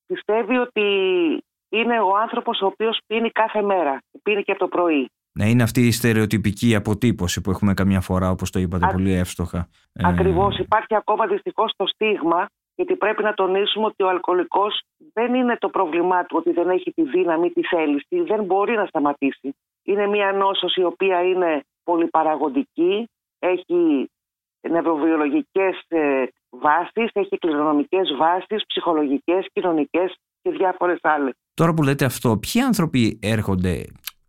πιστεύει 0.06 0.56
ότι 0.56 0.82
είναι 1.68 2.00
ο 2.00 2.16
άνθρωπος 2.22 2.60
ο 2.60 2.66
οποίος 2.66 3.00
πίνει 3.06 3.30
κάθε 3.30 3.62
μέρα. 3.62 3.98
Πίνει 4.22 4.42
και 4.42 4.54
το 4.54 4.68
πρωί. 4.68 5.10
Ναι, 5.38 5.48
είναι 5.48 5.62
αυτή 5.62 5.86
η 5.86 5.92
στερεοτυπική 5.92 6.74
αποτύπωση 6.74 7.40
που 7.40 7.50
έχουμε 7.50 7.74
καμιά 7.74 8.00
φορά, 8.00 8.30
όπως 8.30 8.50
το 8.50 8.58
είπατε 8.58 8.86
πολύ 8.92 9.12
εύστοχα. 9.12 9.68
Ε, 9.92 10.08
Ακριβώς. 10.08 10.58
Υπάρχει 10.58 10.94
ακόμα 10.94 11.26
δυστυχώς 11.26 11.72
το 11.76 11.86
στίγμα, 11.86 12.46
γιατί 12.74 12.96
πρέπει 12.96 13.22
να 13.22 13.34
τονίσουμε 13.34 13.86
ότι 13.86 14.02
ο 14.02 14.08
αλκοολικός 14.08 14.82
δεν 15.12 15.34
είναι 15.34 15.56
το 15.58 15.68
πρόβλημά 15.68 16.24
του 16.24 16.36
ότι 16.38 16.52
δεν 16.52 16.68
έχει 16.70 16.92
τη 16.92 17.02
δύναμη, 17.02 17.50
τη 17.50 17.62
θέληση, 17.62 18.20
δεν 18.20 18.44
μπορεί 18.44 18.74
να 18.74 18.86
σταματήσει. 18.86 19.54
Είναι 19.82 20.06
μια 20.06 20.32
νόσος 20.32 20.74
η 20.74 20.84
οποία 20.84 21.22
είναι 21.22 21.62
πολυπαραγωγική, 21.84 23.08
έχει 23.38 24.10
νευροβιολογικές 24.68 25.84
ε, 25.88 26.24
βάσεις, 26.52 27.10
έχει 27.12 27.38
κληρονομικές 27.38 28.16
βάσεις, 28.18 28.66
ψυχολογικές, 28.66 29.46
κοινωνικές 29.52 30.14
και 30.42 30.50
διάφορες 30.50 30.98
άλλες. 31.02 31.32
Τώρα 31.54 31.74
που 31.74 31.82
λέτε 31.82 32.04
αυτό, 32.04 32.38
ποιοι 32.38 32.60
άνθρωποι 32.60 33.18
έρχονται 33.22 33.84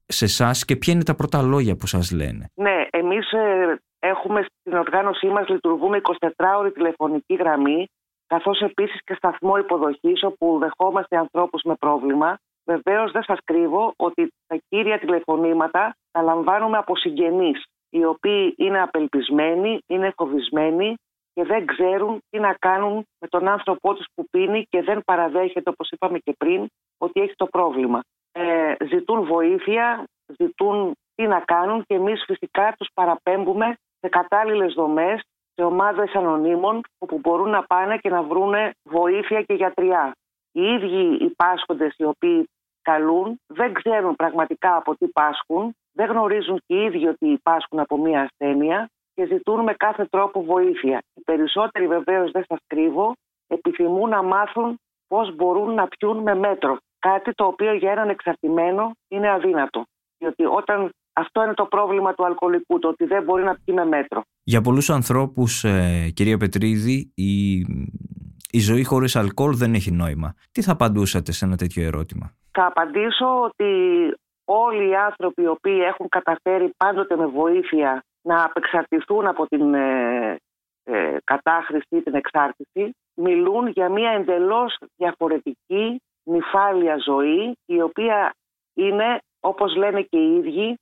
σε 0.06 0.26
εσάς 0.26 0.66
και 0.66 0.76
ποια 0.76 0.94
είναι 0.94 1.04
τα 1.04 1.16
πρώτα 1.16 1.42
λόγια 1.42 1.76
που 1.76 1.88
σας 1.88 2.12
λένε; 2.12 2.50
Ναι, 2.54 2.86
εμείς 2.90 3.32
ε, 3.32 3.78
έχουμε 4.00 4.46
στην 4.60 4.74
οργάνωσή 4.74 5.28
μας 5.28 5.48
λειτουργούμε 5.48 6.02
24 6.20 6.30
ώρη 6.58 6.72
τηλεφωνική 6.72 7.36
γραμμή 7.36 7.86
καθώς 8.28 8.60
επίσης 8.60 9.04
και 9.04 9.14
σταθμό 9.14 9.58
υποδοχής 9.58 10.24
όπου 10.24 10.60
δεχόμαστε 10.60 11.18
ανθρώπους 11.18 11.62
με 11.64 11.76
πρόβλημα 11.80 12.38
Βεβαίως 12.66 13.12
δεν 13.12 13.24
σας 13.24 13.40
κρύβω 13.44 13.94
ότι 13.96 14.32
τα 14.48 14.58
κύρια 14.70 15.00
τηλεφωνήματα 15.00 15.96
τα 16.12 16.22
λαμβάνουμε 16.22 16.78
από 16.78 16.96
συγγενείς, 16.96 17.64
οι 17.90 18.06
οποίοι 18.06 18.54
είναι 18.58 18.82
απελπισμένοι, 18.82 19.80
είναι 19.88 20.14
φοβισμένοι 20.16 20.96
και 21.34 21.44
δεν 21.44 21.66
ξέρουν 21.66 22.22
τι 22.30 22.40
να 22.40 22.56
κάνουν 22.60 23.06
με 23.20 23.28
τον 23.28 23.48
άνθρωπό 23.48 23.94
τους 23.94 24.06
που 24.16 24.26
πίνει 24.30 24.66
και 24.70 24.82
δεν 24.82 25.02
παραδέχεται, 25.06 25.70
όπως 25.70 25.90
είπαμε 25.90 26.20
και 26.20 26.34
πριν, 26.38 26.68
ότι 26.98 27.22
έχει 27.22 27.34
το 27.36 27.46
πρόβλημα. 27.46 28.02
Ε, 28.32 28.76
ζητούν 28.86 29.24
βοήθεια, 29.24 30.04
ζητούν 30.40 30.96
τι 31.16 31.28
να 31.28 31.40
κάνουν 31.40 31.84
και 31.88 31.96
εμείς 31.96 32.24
φυσικά 32.26 32.76
τους 32.78 32.88
παραπέμπουμε 32.94 33.76
σε 34.00 34.10
κατάλληλες 34.10 34.74
δομές, 34.74 35.22
σε 35.56 35.64
ομάδες 35.64 36.14
ανωνύμων, 36.14 36.82
όπου 36.98 37.20
μπορούν 37.20 37.50
να 37.50 37.64
πάνε 37.64 37.98
και 37.98 38.10
να 38.10 38.24
βρούνε 38.24 38.72
βοήθεια 38.84 39.42
και 39.42 39.54
γιατριά. 39.54 40.12
Οι 40.52 40.62
ίδιοι 40.62 41.24
οι 41.24 41.34
πάσχοντες 41.36 41.94
οι 41.98 42.04
οποίοι 42.04 42.50
καλούν 42.82 43.40
δεν 43.48 43.74
ξέρουν 43.74 44.16
πραγματικά 44.16 44.76
από 44.76 44.96
τι 44.96 45.08
πάσχουν, 45.08 45.76
δεν 45.92 46.10
γνωρίζουν 46.10 46.62
και 46.66 46.76
οι 46.76 46.84
ίδιοι 46.84 47.08
ότι 47.08 47.40
πάσχουν 47.44 47.80
από 47.80 47.98
μία 47.98 48.22
ασθένεια 48.22 48.90
και 49.14 49.26
ζητούν 49.26 49.64
με 49.64 49.74
κάθε 49.74 50.06
τρόπο 50.10 50.44
βοήθεια. 50.44 51.02
Οι 51.14 51.22
περισσότεροι 51.22 51.88
βεβαίως 51.88 52.32
δεν 52.32 52.44
σας 52.48 52.60
κρύβω, 52.68 53.14
επιθυμούν 53.48 54.10
να 54.10 54.24
μάθουν 54.24 54.80
πώς 55.08 55.36
μπορούν 55.36 55.74
να 55.74 55.88
πιούν 55.88 56.18
με 56.18 56.36
μέτρο. 56.36 56.78
Κάτι 57.00 57.34
το 57.34 57.46
οποίο 57.46 57.74
για 57.74 57.92
έναν 57.92 58.10
εξαρτημένο 58.10 58.92
είναι 59.08 59.30
αδύνατο. 59.30 59.84
Διότι 60.18 60.46
όταν 60.46 60.90
αυτό 61.14 61.44
είναι 61.44 61.54
το 61.54 61.66
πρόβλημα 61.66 62.14
του 62.14 62.26
αλκοολικού, 62.26 62.80
το 62.80 62.88
ότι 62.88 63.06
δεν 63.06 63.24
μπορεί 63.24 63.44
να 63.44 63.58
πιει 63.64 63.76
με 63.78 63.86
μέτρο. 63.86 64.22
Για 64.44 64.62
πολλούς 64.62 64.90
ανθρώπους, 64.90 65.64
ε, 65.64 66.10
κυρία 66.14 66.38
Πετρίδη, 66.38 67.12
η, 67.16 67.60
η 68.52 68.60
ζωή 68.60 68.84
χωρίς 68.84 69.16
αλκοόλ 69.16 69.56
δεν 69.56 69.74
έχει 69.74 69.92
νόημα. 69.92 70.36
Τι 70.52 70.62
θα 70.62 70.72
απαντούσατε 70.72 71.32
σε 71.32 71.46
ένα 71.46 71.56
τέτοιο 71.56 71.84
ερώτημα; 71.84 72.34
Θα 72.52 72.66
απαντήσω 72.66 73.42
ότι 73.44 73.72
όλοι 74.46 74.90
οι 74.90 74.96
άνθρωποι 74.96 75.42
οι 75.42 75.48
οποίοι 75.48 75.80
έχουν 75.92 76.10
καταφέρει 76.10 76.74
πάντοτε 76.78 77.16
με 77.16 77.26
βοήθεια 77.26 78.04
να 78.28 78.44
απεξαρτηθούν 78.44 79.28
από 79.28 79.48
την 79.48 79.74
ε, 79.74 80.38
ε, 80.84 81.18
κατάχρηση 81.24 81.88
ή 81.90 82.02
την 82.02 82.16
εξάρτηση 82.16 82.96
μιλούν 83.14 83.68
για 83.68 83.90
μια 83.90 84.12
εντελώς 84.12 84.78
διαφορετική 84.96 86.02
νυφάλια 86.24 86.98
ζωή 86.98 87.56
η 87.66 87.82
οποία 87.82 88.34
είναι 88.74 89.20
όπως 89.40 89.76
λένε 89.76 90.02
και 90.02 90.18
οι 90.18 90.36
ίδιοι 90.36 90.78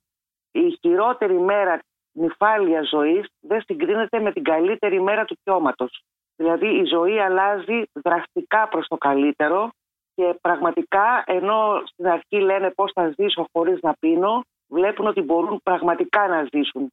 η 0.50 0.78
χειρότερη 0.80 1.40
μέρα 1.40 1.78
νυφάλια 2.12 2.82
ζωής 2.82 3.26
δεν 3.40 3.62
συγκρίνεται 3.62 4.20
με 4.20 4.32
την 4.32 4.42
καλύτερη 4.42 5.02
μέρα 5.02 5.24
του 5.24 5.36
πιώματος. 5.42 6.02
Δηλαδή 6.36 6.66
η 6.66 6.84
ζωή 6.84 7.18
αλλάζει 7.18 7.82
δραστικά 7.92 8.68
προς 8.68 8.86
το 8.88 8.96
καλύτερο 8.96 9.70
και 10.14 10.38
πραγματικά 10.40 11.22
ενώ 11.26 11.82
στην 11.84 12.06
αρχή 12.06 12.40
λένε 12.40 12.70
πώς 12.70 12.92
θα 12.94 13.14
ζήσω 13.16 13.46
χωρίς 13.52 13.80
να 13.80 13.94
πίνω 13.98 14.42
βλέπουν 14.68 15.06
ότι 15.06 15.20
μπορούν 15.20 15.60
πραγματικά 15.62 16.28
να 16.28 16.48
ζήσουν 16.52 16.92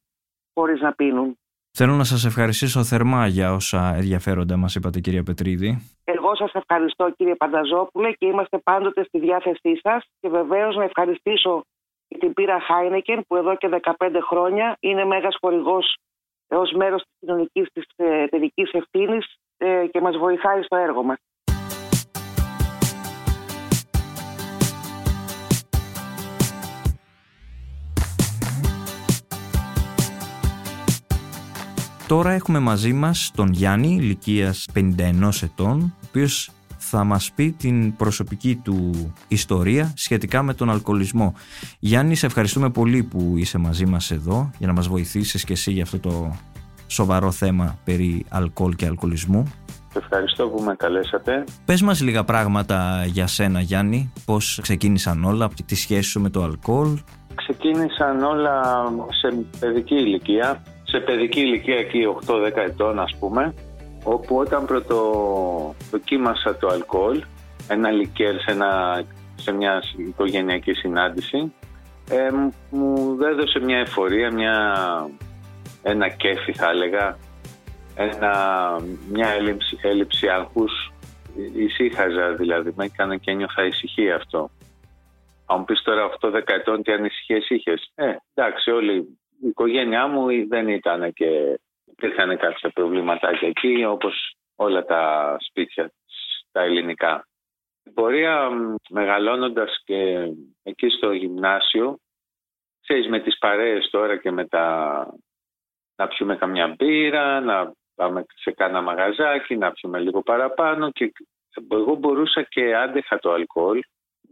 χωρίς 0.54 0.80
να 0.80 0.92
πίνουν. 0.92 1.38
Θέλω 1.72 1.94
να 1.94 2.04
σας 2.04 2.24
ευχαριστήσω 2.24 2.84
θερμά 2.84 3.26
για 3.26 3.52
όσα 3.52 3.94
ενδιαφέροντα 3.94 4.56
μας 4.56 4.74
είπατε 4.74 5.00
κυρία 5.00 5.22
Πετρίδη. 5.22 5.70
Εγώ 6.04 6.36
σας 6.36 6.52
ευχαριστώ 6.52 7.10
κύριε 7.16 7.34
Πανταζόπουλε 7.34 8.12
και 8.12 8.26
είμαστε 8.26 8.58
πάντοτε 8.58 9.04
στη 9.04 9.18
διάθεσή 9.18 9.80
σας 9.82 10.04
και 10.20 10.28
βεβαίως 10.28 10.76
να 10.76 10.84
ευχαριστήσω 10.84 11.64
την 12.18 12.32
πύρα 12.32 12.60
Χάινεκεν 12.60 13.24
που 13.26 13.36
εδώ 13.36 13.56
και 13.56 13.68
15 13.98 14.10
χρόνια 14.28 14.76
είναι 14.80 15.04
μέγας 15.04 15.36
χορηγός 15.40 15.96
ως 16.48 16.72
μέρος 16.72 17.02
της 17.02 17.12
κοινωνικής 17.20 17.68
της 17.72 17.84
ε, 17.96 18.22
εταιρικής 18.22 18.70
ευθύνης 18.72 19.36
ε, 19.56 19.86
και 19.86 20.00
μας 20.00 20.16
βοηθάει 20.16 20.62
στο 20.62 20.76
έργο 20.76 21.02
μας. 21.02 21.18
Τώρα 32.10 32.30
έχουμε 32.32 32.58
μαζί 32.58 32.92
μας 32.92 33.30
τον 33.34 33.48
Γιάννη, 33.52 33.96
ηλικίας 34.00 34.66
51 34.74 35.42
ετών, 35.42 35.80
ο 35.80 36.06
οποίος 36.08 36.50
θα 36.78 37.04
μας 37.04 37.32
πει 37.34 37.52
την 37.52 37.96
προσωπική 37.96 38.60
του 38.64 39.12
ιστορία 39.28 39.92
σχετικά 39.96 40.42
με 40.42 40.54
τον 40.54 40.70
αλκοολισμό. 40.70 41.34
Γιάννη, 41.78 42.14
σε 42.14 42.26
ευχαριστούμε 42.26 42.70
πολύ 42.70 43.02
που 43.02 43.34
είσαι 43.36 43.58
μαζί 43.58 43.86
μας 43.86 44.10
εδώ 44.10 44.50
για 44.58 44.66
να 44.66 44.72
μας 44.72 44.88
βοηθήσεις 44.88 45.44
και 45.44 45.52
εσύ 45.52 45.72
για 45.72 45.82
αυτό 45.82 45.98
το 45.98 46.36
σοβαρό 46.86 47.30
θέμα 47.30 47.78
περί 47.84 48.24
αλκοόλ 48.28 48.74
και 48.74 48.86
αλκοολισμού. 48.86 49.52
Ευχαριστώ 49.94 50.48
που 50.48 50.62
με 50.62 50.74
καλέσατε. 50.74 51.44
Πες 51.64 51.82
μας 51.82 52.00
λίγα 52.00 52.24
πράγματα 52.24 53.04
για 53.06 53.26
σένα 53.26 53.60
Γιάννη, 53.60 54.12
πώς 54.24 54.58
ξεκίνησαν 54.62 55.24
όλα, 55.24 55.48
τη 55.66 55.74
σχέση 55.74 56.10
σου 56.10 56.20
με 56.20 56.30
το 56.30 56.42
αλκοόλ; 56.42 56.98
Ξεκίνησαν 57.34 58.22
όλα 58.22 58.62
σε 59.20 59.44
παιδική 59.60 59.94
ηλικία 59.94 60.62
σε 60.90 61.00
παιδική 61.00 61.40
ηλικία 61.40 61.76
εκεί 61.76 62.00
8-10 62.26 62.56
ετών 62.56 62.98
ας 62.98 63.16
πούμε 63.18 63.54
όπου 64.04 64.36
όταν 64.36 64.66
πρώτο 64.66 65.74
δοκίμασα 65.90 66.56
το 66.56 66.68
αλκοόλ 66.68 67.22
ένα 67.68 67.90
λικέρ 67.90 68.34
σε, 68.40 68.50
ένα, 68.50 69.02
σε 69.34 69.52
μια 69.52 69.82
οικογενειακή 69.96 70.72
συνάντηση 70.72 71.52
ε, 72.10 72.28
μου 72.70 73.18
έδωσε 73.22 73.58
μια 73.58 73.78
εφορία, 73.78 74.32
μια, 74.32 74.76
ένα 75.82 76.08
κέφι 76.08 76.52
θα 76.52 76.70
έλεγα 76.70 77.18
ένα, 77.94 78.32
μια 79.10 79.28
έλλειψη, 79.28 79.78
έλλειψη 79.82 80.28
άγχους 80.28 80.92
ησύχαζα 81.54 82.34
δηλαδή 82.34 82.72
με 82.76 82.84
έκανε 82.84 83.16
και 83.16 83.30
ένιωθα 83.30 83.64
ησυχία 83.64 84.16
αυτό. 84.16 84.50
Αν 85.46 85.58
μου 85.58 85.64
πεις 85.64 85.82
τώρα 85.82 86.10
8-10 86.20 86.32
ετών 86.46 86.82
τι 86.82 86.92
ανησυχίες 86.92 87.48
είχες 87.48 87.92
ε, 87.94 88.16
εντάξει 88.34 88.70
όλοι 88.70 89.18
η 89.42 89.48
οικογένειά 89.48 90.06
μου 90.06 90.48
δεν 90.48 90.68
ήταν 90.68 91.12
και 91.12 91.60
υπήρχαν 91.84 92.38
κάποια 92.38 92.70
προβληματάκια 92.70 93.48
εκεί 93.48 93.84
όπως 93.84 94.34
όλα 94.56 94.84
τα 94.84 95.36
σπίτια 95.40 95.92
τα 96.52 96.62
ελληνικά. 96.62 97.26
Η 97.84 97.90
πορεία 97.90 98.50
μεγαλώνοντας 98.90 99.82
και 99.84 100.30
εκεί 100.62 100.88
στο 100.88 101.12
γυμνάσιο 101.12 101.98
ξέρεις 102.80 103.08
με 103.08 103.20
τις 103.20 103.38
παρέες 103.38 103.88
τώρα 103.90 104.16
και 104.16 104.30
με 104.30 104.46
τα 104.46 105.06
να 105.96 106.08
πιούμε 106.08 106.36
καμιά 106.36 106.68
μπύρα, 106.68 107.40
να 107.40 107.72
πάμε 107.94 108.24
σε 108.34 108.50
κάνα 108.50 108.80
μαγαζάκι, 108.80 109.56
να 109.56 109.72
πιούμε 109.72 109.98
λίγο 109.98 110.22
παραπάνω 110.22 110.90
και 110.90 111.12
εγώ 111.70 111.94
μπορούσα 111.94 112.42
και 112.42 112.74
άντεχα 112.74 113.18
το 113.18 113.32
αλκοόλ, 113.32 113.80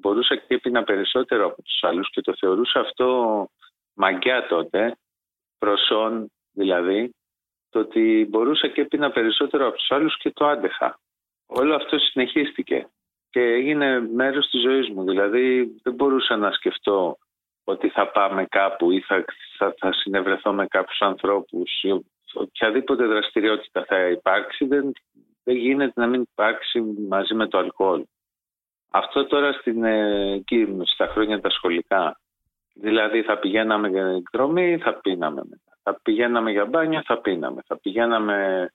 μπορούσα 0.01 0.37
και 0.37 0.55
έπινα 0.55 0.83
περισσότερο 0.85 1.47
από 1.47 1.63
τους 1.63 1.83
άλλους 1.83 2.11
και 2.11 2.21
το 2.21 2.35
θεωρούσα 2.39 2.81
αυτό 2.81 3.49
μαγκιά 3.99 4.47
τότε, 4.47 4.97
προσόν 5.59 6.33
δηλαδή, 6.53 7.15
το 7.71 7.79
ότι 7.79 8.27
μπορούσα 8.29 8.69
και 8.69 8.81
έπινα 8.81 9.11
περισσότερο 9.11 9.67
από 9.67 9.77
τους 9.77 9.91
άλλους 9.91 10.19
και 10.19 10.31
το 10.31 10.47
άντεχα. 10.47 10.99
Όλο 11.47 11.75
αυτό 11.75 11.99
συνεχίστηκε 11.99 12.89
και 13.31 13.41
έγινε 13.41 14.01
μέρος 14.01 14.49
της 14.51 14.61
ζωής 14.61 14.89
μου. 14.89 15.05
Δηλαδή 15.05 15.77
δεν 15.83 15.95
μπορούσα 15.95 16.37
να 16.37 16.53
σκεφτώ 16.53 17.19
ότι 17.65 17.89
θα 17.89 18.11
πάμε 18.11 18.47
κάπου 18.47 18.91
ή 18.91 19.01
θα, 19.01 19.25
θα, 19.57 19.75
θα 19.79 19.93
συνευρεθώ 19.93 20.53
με 20.53 20.67
κάποιους 20.67 21.01
ανθρώπους 21.01 21.83
ή 21.83 22.05
οποιαδήποτε 22.33 23.07
δραστηριότητα 23.07 23.85
θα 23.85 24.09
υπάρξει 24.09 24.65
δεν, 24.65 24.93
δεν 25.45 25.57
γίνεται 25.57 26.01
να 26.01 26.07
μην 26.07 26.21
υπάρξει 26.21 26.81
μαζί 27.09 27.35
με 27.35 27.47
το 27.47 27.59
αλκοόλ. 27.59 28.05
Αυτό 28.91 29.27
τώρα 29.27 29.53
στην, 29.53 29.85
ε, 29.85 30.43
στα 30.85 31.07
χρόνια 31.07 31.41
τα 31.41 31.51
σχολικά 31.51 32.21
Δηλαδή 32.81 33.23
θα 33.23 33.39
πηγαίναμε 33.39 33.89
για 33.89 34.07
εκδρομή, 34.07 34.79
θα 34.79 34.95
πίναμε 34.95 35.43
μετά. 35.49 35.79
Θα 35.83 36.01
πηγαίναμε 36.03 36.51
για 36.51 36.65
μπάνια, 36.65 37.03
θα 37.07 37.21
πίναμε. 37.21 37.63
Θα 37.67 37.79
πηγαίναμε 37.79 38.69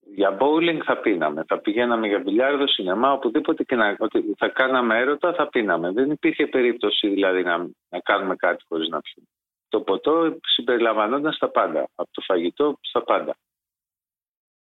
για 0.00 0.36
bowling, 0.40 0.78
θα 0.84 0.96
πίναμε. 0.96 1.44
Θα 1.46 1.58
πηγαίναμε 1.58 2.06
για 2.06 2.18
μπιλιάρδο, 2.18 2.68
σινεμά, 2.68 3.12
οπουδήποτε 3.12 3.64
και 3.64 3.76
να 3.76 3.96
ότι 3.98 4.34
θα 4.38 4.48
κάναμε 4.48 4.98
έρωτα, 4.98 5.32
θα 5.32 5.48
πίναμε. 5.48 5.92
Δεν 5.92 6.10
υπήρχε 6.10 6.46
περίπτωση 6.46 7.08
δηλαδή 7.08 7.42
να, 7.42 7.58
να 7.88 7.98
κάνουμε 7.98 8.36
κάτι 8.36 8.64
χωρίς 8.68 8.88
να 8.88 9.00
πιούμε. 9.00 9.28
Το 9.68 9.80
ποτό 9.80 10.36
συμπεριλαμβανόταν 10.42 11.32
στα 11.32 11.48
πάντα. 11.48 11.88
Από 11.94 12.08
το 12.12 12.20
φαγητό 12.20 12.78
στα 12.80 13.02
πάντα. 13.02 13.36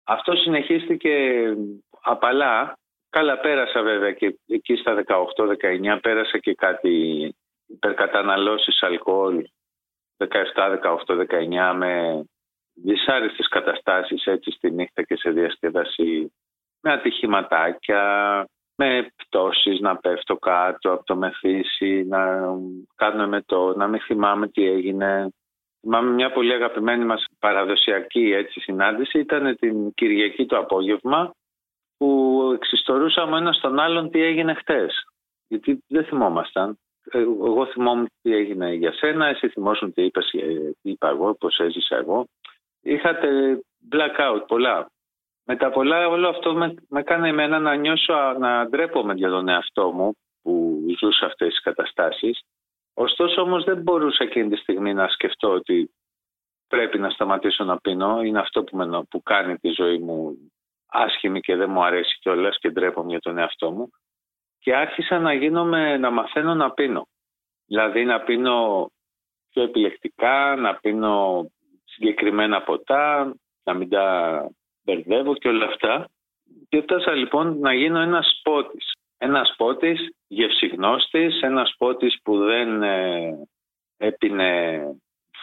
Αυτό 0.03 0.35
συνεχίστηκε 0.35 1.13
απαλά. 2.01 2.77
Καλά 3.09 3.39
πέρασα 3.39 3.81
βέβαια 3.81 4.11
και 4.11 4.39
εκεί 4.47 4.75
στα 4.75 5.03
18-19 5.93 5.99
πέρασα 6.01 6.37
και 6.37 6.53
κάτι 6.53 7.35
υπερκαταναλώσεις 7.73 8.83
αλκοόλ 8.83 9.43
17, 10.17 10.27
18, 11.05 11.15
19 11.15 11.73
με 11.75 12.23
δυσάρεστες 12.73 13.47
καταστάσεις 13.47 14.25
έτσι 14.25 14.51
στη 14.51 14.71
νύχτα 14.71 15.03
και 15.03 15.15
σε 15.15 15.29
διασκεδασή 15.29 16.31
με 16.81 16.91
ατυχηματάκια, 16.91 18.45
με 18.75 19.11
πτώσεις 19.15 19.79
να 19.79 19.97
πέφτω 19.97 20.35
κάτω 20.35 20.91
από 20.91 21.03
το 21.03 21.15
μεθύσι, 21.15 22.03
να 22.03 22.51
κάνουμε 22.95 23.27
με 23.27 23.41
το, 23.41 23.75
να 23.75 23.87
μην 23.87 24.01
θυμάμαι 24.01 24.47
τι 24.47 24.67
έγινε. 24.67 25.29
Θυμάμαι 25.81 26.11
μια 26.11 26.31
πολύ 26.31 26.53
αγαπημένη 26.53 27.05
μας 27.05 27.25
παραδοσιακή 27.39 28.31
έτσι, 28.31 28.59
συνάντηση, 28.59 29.19
ήταν 29.19 29.55
την 29.55 29.93
Κυριακή 29.93 30.45
το 30.45 30.57
απόγευμα 30.57 31.31
που 31.97 32.51
εξιστορούσαμε 32.55 33.37
ένας 33.37 33.55
στον 33.55 33.79
άλλον 33.79 34.09
τι 34.09 34.21
έγινε 34.21 34.53
χτες. 34.53 35.03
Γιατί 35.47 35.83
δεν 35.87 36.05
θυμόμασταν. 36.05 36.77
Ε, 37.11 37.19
εγώ 37.19 37.65
θυμόμουν 37.65 38.09
τι 38.21 38.33
έγινε 38.35 38.73
για 38.73 38.93
σένα, 38.93 39.25
εσύ 39.25 39.49
θυμόσουν 39.49 39.93
τι, 39.93 40.03
είπες, 40.03 40.31
ε, 40.31 40.75
τι 40.81 40.89
είπα 40.89 41.09
εγώ, 41.09 41.33
πώς 41.33 41.59
έζησα 41.59 41.95
εγώ. 41.95 42.27
Είχατε 42.81 43.59
blackout 43.91 44.43
πολλά. 44.47 44.91
Με 45.45 45.55
τα 45.55 45.69
πολλά 45.69 46.07
όλο 46.07 46.27
αυτό 46.29 46.53
με, 46.53 46.73
με 46.89 47.03
κάνει 47.03 47.29
εμένα 47.29 47.59
να 47.59 47.75
νιώσω, 47.75 48.13
να 48.39 48.67
ντρέπομαι 48.67 49.13
για 49.13 49.29
τον 49.29 49.47
εαυτό 49.47 49.91
μου 49.91 50.13
που 50.41 50.85
ζούσα 50.99 51.25
αυτές 51.25 51.47
τις 51.47 51.61
καταστάσεις. 51.61 52.41
Ωστόσο 52.93 53.41
όμως 53.41 53.63
δεν 53.63 53.81
μπορούσα 53.81 54.23
εκείνη 54.23 54.49
τη 54.49 54.55
στιγμή 54.55 54.93
να 54.93 55.07
σκεφτώ 55.07 55.49
ότι 55.49 55.91
πρέπει 56.67 56.99
να 56.99 57.09
σταματήσω 57.09 57.63
να 57.63 57.77
πίνω. 57.77 58.21
Είναι 58.21 58.39
αυτό 58.39 58.63
που, 58.63 58.77
με, 58.77 59.03
που 59.09 59.23
κάνει 59.23 59.57
τη 59.57 59.69
ζωή 59.69 59.97
μου 59.97 60.37
άσχημη 60.85 61.39
και 61.39 61.55
δεν 61.55 61.69
μου 61.69 61.83
αρέσει 61.83 62.17
κιόλας 62.19 62.57
και 62.59 62.69
ντρέπομαι 62.69 63.09
για 63.09 63.19
τον 63.19 63.37
εαυτό 63.37 63.71
μου 63.71 63.89
και 64.63 64.75
άρχισα 64.75 65.19
να 65.19 65.33
γίνομαι, 65.33 65.97
να 65.97 66.09
μαθαίνω 66.09 66.53
να 66.55 66.71
πίνω. 66.71 67.07
Δηλαδή 67.65 68.05
να 68.05 68.21
πίνω 68.21 68.89
πιο 69.49 69.63
επιλεκτικά, 69.63 70.55
να 70.55 70.75
πίνω 70.75 71.45
συγκεκριμένα 71.83 72.61
ποτά, 72.61 73.33
να 73.63 73.73
μην 73.73 73.89
τα 73.89 74.49
μπερδεύω 74.83 75.35
και 75.35 75.47
όλα 75.47 75.65
αυτά. 75.65 76.09
Και 76.69 76.77
έφτασα 76.77 77.13
λοιπόν 77.13 77.59
να 77.59 77.73
γίνω 77.73 77.99
ένας 77.99 78.39
πότης. 78.43 78.91
Ένας 79.17 79.53
πότης 79.57 80.15
γευσιγνώστης, 80.27 81.41
ένας 81.41 81.75
πότης 81.77 82.19
που 82.23 82.37
δεν 82.37 82.83
ε, 82.83 83.47
έπινε 83.97 84.81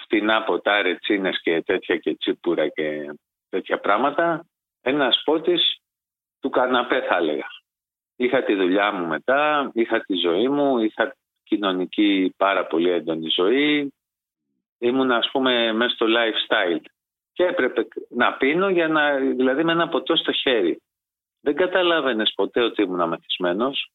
φτηνά 0.02 0.44
ποτά, 0.44 0.83
ρετσίνες 0.83 1.40
και 1.42 1.62
τέτοια 1.62 1.96
και 1.96 2.16
τσίπουρα 2.16 2.68
και 2.68 3.14
τέτοια 3.48 3.78
πράγματα. 3.80 4.44
Ένας 4.80 5.22
πότης 5.24 5.80
του 6.40 6.50
καναπέ 6.50 7.00
θα 7.00 7.16
έλεγα. 7.16 7.46
Είχα 8.20 8.42
τη 8.42 8.54
δουλειά 8.54 8.92
μου 8.92 9.06
μετά, 9.06 9.70
είχα 9.74 10.00
τη 10.00 10.14
ζωή 10.14 10.48
μου, 10.48 10.78
είχα 10.78 11.16
κοινωνική 11.42 12.35
πάρα 12.37 12.66
πολύ 12.66 12.90
έντονη 12.90 13.28
ζωή. 13.28 13.92
Ήμουν 14.78 15.11
ας 15.11 15.30
πούμε 15.33 15.72
μέσα 15.72 15.94
στο 15.94 16.06
lifestyle 16.06 16.85
και 17.33 17.44
έπρεπε 17.44 17.88
να 18.09 18.33
πίνω 18.33 18.68
για 18.68 18.88
να, 18.88 19.16
δηλαδή 19.16 19.64
με 19.64 19.72
ένα 19.72 19.88
ποτό 19.88 20.16
στο 20.16 20.33
χέρι. 20.33 20.83
Δεν 21.40 21.54
καταλάβαινες 21.54 22.33
ποτέ 22.37 22.62
ότι 22.62 22.83
ήμουν 22.83 23.00
αμεθυσμένος 23.00 23.90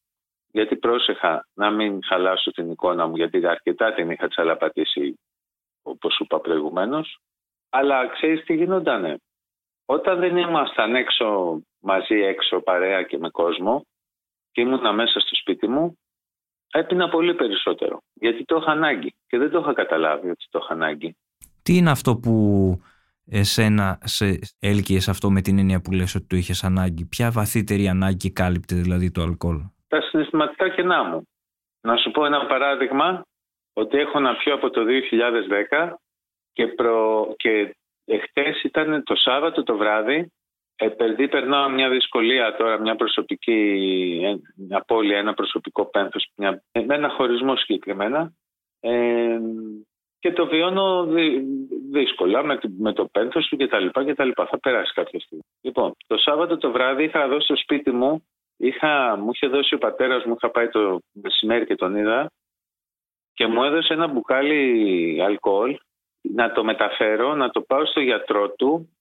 γιατί 0.51 0.75
πρόσεχα 0.75 1.47
να 1.53 1.71
μην 1.71 1.99
χαλάσω 2.03 2.51
την 2.51 2.71
εικόνα 2.71 3.07
μου 3.07 3.15
γιατί 3.15 3.47
αρκετά 3.47 3.93
την 3.93 4.09
είχα 4.09 4.27
τσαλαπατήσει 4.27 5.19
όπως 5.83 6.13
σου 6.13 6.23
είπα 6.23 6.39
προηγουμένως. 6.39 7.19
Αλλά 7.69 8.07
ξέρεις 8.07 8.43
τι 8.43 8.55
γινότανε; 8.55 9.17
Όταν 9.85 10.19
δεν 10.19 10.37
ήμασταν 10.37 10.95
έξω 10.95 11.59
μαζί 11.79 12.15
έξω 12.15 12.59
παρέα 12.59 13.03
και 13.03 13.17
με 13.17 13.29
κόσμο 13.29 13.85
και 14.55 14.61
ήμουνα 14.61 14.93
μέσα 14.93 15.19
στο 15.19 15.35
σπίτι 15.35 15.67
μου, 15.67 15.97
έπινα 16.71 17.09
πολύ 17.09 17.33
περισσότερο. 17.35 18.01
Γιατί 18.13 18.45
το 18.45 18.57
είχα 18.61 18.71
ανάγκη 18.71 19.15
και 19.27 19.37
δεν 19.37 19.51
το 19.51 19.59
είχα 19.59 19.73
καταλάβει 19.73 20.29
ότι 20.29 20.45
το 20.49 20.59
είχα 20.63 20.73
ανάγκη. 20.73 21.15
Τι 21.63 21.77
είναι 21.77 21.89
αυτό 21.89 22.15
που 22.17 22.33
εσένα 23.25 23.97
σε 24.03 24.39
έλκυες 24.59 25.07
αυτό 25.07 25.31
με 25.31 25.41
την 25.41 25.59
έννοια 25.59 25.81
που 25.81 25.91
λες 25.91 26.15
ότι 26.15 26.25
το 26.25 26.35
είχες 26.35 26.63
ανάγκη; 26.63 27.05
Ποια 27.05 27.31
βαθύτερη 27.31 27.87
ανάγκη 27.87 28.31
κάλυπτε 28.31 28.75
δηλαδή 28.75 29.11
το 29.11 29.21
αλκοόλ; 29.21 29.59
Τα 29.87 30.01
συναισθηματικά 30.01 30.69
κενά 30.69 31.03
μου. 31.03 31.27
Να 31.81 31.95
σου 31.97 32.11
πω 32.11 32.25
ένα 32.25 32.45
παράδειγμα 32.45 33.25
ότι 33.73 33.97
έχω 33.97 34.19
να 34.19 34.35
πιω 34.35 34.53
από 34.53 34.69
το 34.69 34.81
2010 35.79 35.93
και, 36.53 36.67
προ... 36.67 37.27
και 37.37 37.75
εχθές 38.05 38.63
ήταν 38.63 39.03
το 39.03 39.15
Σάββατο 39.15 39.63
το 39.63 39.77
βράδυ 39.77 40.31
επειδή 40.75 41.27
περνάω 41.27 41.69
μια 41.69 41.89
δυσκολία 41.89 42.55
τώρα, 42.55 42.79
μια 42.79 42.95
προσωπική 42.95 44.41
απώλεια, 44.69 45.17
ένα 45.17 45.33
προσωπικό 45.33 45.85
πένθος, 45.85 46.27
μια, 46.35 46.63
με 46.85 46.95
ένα 46.95 47.09
χωρισμό 47.09 47.55
συγκεκριμένα 47.55 48.33
ε, 48.79 49.39
και 50.19 50.31
το 50.31 50.47
βιώνω 50.47 51.07
δύσκολα 51.91 52.43
με, 52.43 52.59
με 52.77 52.93
το 52.93 53.05
πένθος 53.11 53.47
του 53.47 53.57
κτλ. 53.57 53.87
Θα 54.49 54.59
περάσει 54.59 54.93
κάποια 54.93 55.19
στιγμή. 55.19 55.43
Λοιπόν, 55.61 55.95
το 56.07 56.17
Σάββατο 56.17 56.57
το 56.57 56.71
βράδυ 56.71 57.03
είχα 57.03 57.27
δώσει 57.27 57.45
στο 57.45 57.55
σπίτι 57.55 57.91
μου, 57.91 58.25
είχα, 58.57 59.17
μου 59.17 59.29
είχε 59.33 59.47
δώσει 59.47 59.75
ο 59.75 59.77
πατέρας 59.77 60.25
μου, 60.25 60.33
είχα 60.33 60.49
πάει 60.51 60.69
το 60.69 60.99
μεσημέρι 61.11 61.65
και 61.65 61.75
τον 61.75 61.95
είδα 61.95 62.31
και 63.33 63.47
μου 63.47 63.63
έδωσε 63.63 63.93
ένα 63.93 64.07
μπουκάλι 64.07 65.21
αλκοόλ 65.23 65.77
να 66.21 66.51
το 66.51 66.63
μεταφέρω, 66.63 67.35
να 67.35 67.49
το 67.49 67.61
πάω 67.61 67.85
στο 67.85 67.99
γιατρό 67.99 68.49
του 68.49 68.94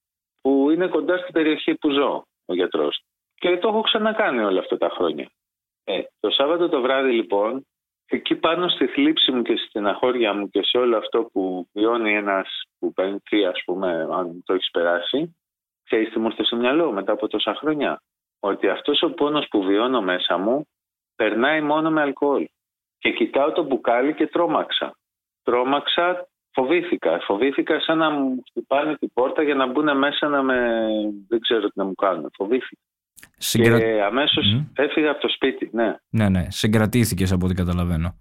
που 0.45 0.71
είναι 0.71 0.87
κοντά 0.87 1.17
στην 1.19 1.33
περιοχή 1.33 1.75
που 1.75 1.91
ζω 1.91 2.27
ο 2.45 2.55
γιατρός. 2.55 3.03
Και 3.35 3.59
το 3.59 3.69
έχω 3.69 3.81
ξανακάνει 3.81 4.39
όλα 4.39 4.61
αυτά 4.61 4.77
τα 4.77 4.89
χρόνια. 4.89 5.31
Ε, 5.85 6.03
το 6.21 6.31
Σάββατο 6.31 6.69
το 6.69 6.81
βράδυ 6.81 7.13
λοιπόν, 7.13 7.67
εκεί 8.07 8.35
πάνω 8.35 8.69
στη 8.69 8.87
θλίψη 8.87 9.33
μου 9.33 9.43
και 9.43 9.57
στην 9.57 9.87
αχώρια 9.87 10.35
μου 10.35 10.49
και 10.49 10.63
σε 10.63 10.79
όλο 10.79 10.97
αυτό 10.97 11.23
που 11.33 11.69
βιώνει 11.73 12.15
ένας 12.15 12.63
που 12.79 12.93
πενθεί 12.93 13.45
ας 13.45 13.63
πούμε, 13.65 14.09
αν 14.11 14.43
το 14.45 14.55
έχεις 14.55 14.71
περάσει, 14.71 15.37
ξέρεις 15.85 16.13
τι 16.13 16.19
μου 16.19 16.27
ήρθε 16.27 16.45
στο 16.45 16.57
μυαλό 16.57 16.93
μετά 16.93 17.13
από 17.13 17.29
τόσα 17.29 17.55
χρόνια. 17.55 18.03
Ότι 18.41 18.69
αυτός 18.69 19.03
ο 19.03 19.11
πόνος 19.11 19.47
που 19.51 19.63
βιώνω 19.63 20.01
μέσα 20.03 20.39
μου 20.39 20.67
περνάει 21.17 21.61
μόνο 21.61 21.91
με 21.91 22.01
αλκοόλ. 22.01 22.47
Και 22.99 23.13
κοιτάω 23.13 23.53
το 23.53 23.63
μπουκάλι 23.63 24.15
και 24.15 24.27
τρόμαξα. 24.27 24.97
Τρόμαξα 25.43 26.29
Φοβήθηκα. 26.55 27.21
Φοβήθηκα 27.27 27.81
σαν 27.81 27.99
να 27.99 28.11
μου 28.11 28.43
χτυπάνε 28.51 28.97
την 28.97 29.11
πόρτα 29.13 29.43
για 29.43 29.55
να 29.55 29.67
μπουν 29.67 29.99
μέσα 29.99 30.29
να 30.29 30.43
με... 30.43 30.81
Δεν 31.29 31.41
ξέρω 31.41 31.61
τι 31.61 31.73
να 31.75 31.85
μου 31.85 31.95
κάνουν. 31.95 32.31
Φοβήθηκα. 32.37 32.81
Συγκρα... 33.37 33.79
Και 33.79 34.03
αμέσως 34.03 34.57
mm. 34.57 34.67
έφυγα 34.75 35.11
από 35.11 35.21
το 35.21 35.29
σπίτι, 35.29 35.71
ναι. 35.73 35.97
Ναι, 36.11 36.29
ναι. 36.29 36.47
Συγκρατήθηκες 36.49 37.33
από 37.33 37.47
ό,τι 37.47 37.55
καταλαβαίνω. 37.55 38.15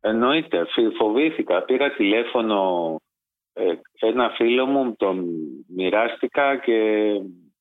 Εννοείται. 0.00 0.66
Φοβήθηκα. 0.98 1.62
Πήρα 1.62 1.90
τηλέφωνο 1.90 2.96
ε, 3.52 3.72
ένα 4.06 4.30
φίλο 4.36 4.66
μου, 4.66 4.96
τον 4.96 5.24
μοιράστηκα 5.76 6.56
και 6.56 6.74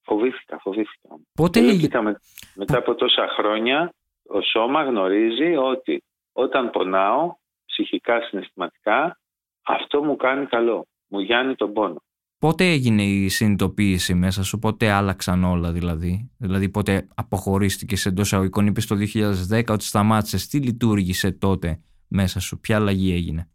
φοβήθηκα, 0.03 0.57
φοβήθηκα. 0.59 1.09
Πότε 1.33 1.59
έγινε. 1.59 2.01
Με, 2.01 2.19
μετά 2.55 2.77
από 2.77 2.95
τόσα 2.95 3.27
χρόνια, 3.37 3.93
ο 4.27 4.41
σώμα 4.41 4.83
γνωρίζει 4.83 5.55
ότι 5.55 6.03
όταν 6.33 6.69
πονάω, 6.69 7.35
ψυχικά, 7.65 8.21
συναισθηματικά, 8.21 9.19
αυτό 9.67 10.03
μου 10.03 10.15
κάνει 10.15 10.45
καλό. 10.45 10.88
Μου 11.08 11.19
γιάνει 11.19 11.56
τον 11.56 11.73
πόνο. 11.73 11.95
Πότε 12.39 12.63
έγινε 12.63 13.03
η 13.03 13.30
συνειδητοποίηση 13.30 14.13
μέσα 14.13 14.43
σου, 14.43 14.60
πότε 14.60 14.91
άλλαξαν 14.91 15.43
όλα 15.43 15.71
δηλαδή; 15.71 16.32
Δηλαδή 16.38 16.69
πότε 16.69 17.08
αποχωρίστηκες 17.15 18.06
εντός 18.06 18.34
αγωγικών, 18.34 18.67
είπες 18.67 18.88
το 18.88 18.95
2010 18.95 19.63
ότι 19.69 19.84
σταμάτησες. 19.84 20.47
Τι 20.47 20.58
λειτουργήσε 20.58 21.32
τότε 21.32 21.82
μέσα 22.08 22.39
σου, 22.39 22.60
ποια 22.60 22.75
αλλαγή 22.75 23.13
έγινε; 23.13 23.49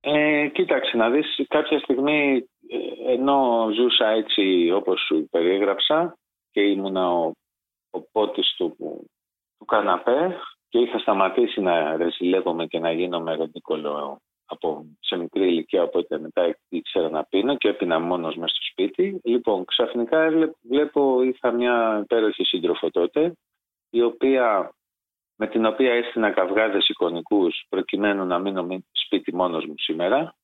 Ε, 0.00 0.48
κοίταξε 0.52 0.96
να 0.96 1.10
δεις, 1.10 1.26
κάποια 1.48 1.78
στιγμή 1.78 2.44
ε, 2.68 3.12
ενώ 3.12 3.68
ζούσα 3.74 4.08
έτσι 4.08 4.70
όπως 4.74 5.00
σου 5.06 5.28
περιέγραψα 5.30 6.18
και 6.50 6.60
ήμουνα 6.60 7.10
ο, 7.10 7.32
ο 7.90 8.00
πότης 8.12 8.54
του, 8.56 8.76
του 9.58 9.64
καναπέ 9.64 10.36
και 10.68 10.78
είχα 10.78 10.98
σταματήσει 10.98 11.60
να 11.60 11.96
ρεζιλεύομαι 11.96 12.66
και 12.66 12.78
να 12.78 12.92
γίνομαι 12.92 13.32
ερωτικολό 13.32 14.20
από 14.46 14.86
σε 15.00 15.16
μικρή 15.16 15.46
ηλικία, 15.46 15.82
οπότε 15.82 16.18
μετά 16.18 16.58
ήξερα 16.68 17.10
να 17.10 17.24
πίνω 17.24 17.56
και 17.56 17.68
έπινα 17.68 17.98
μόνος 17.98 18.36
μέσα 18.36 18.54
στο 18.54 18.64
σπίτι. 18.70 19.20
Λοιπόν, 19.24 19.64
ξαφνικά 19.64 20.30
βλέπω, 20.62 21.22
είχα 21.22 21.50
μια 21.50 22.00
υπέροχη 22.02 22.44
σύντροφο 22.44 22.90
τότε, 22.90 23.32
η 23.90 24.02
οποία, 24.02 24.74
με 25.36 25.46
την 25.46 25.66
οποία 25.66 25.92
έστεινα 25.92 26.30
καυγάδες 26.30 26.88
εικονικούς 26.88 27.64
προκειμένου 27.68 28.24
να 28.24 28.38
μείνω 28.38 28.82
σπίτι 28.92 29.34
μόνος 29.34 29.66
μου 29.66 29.74
σήμερα 29.76 30.34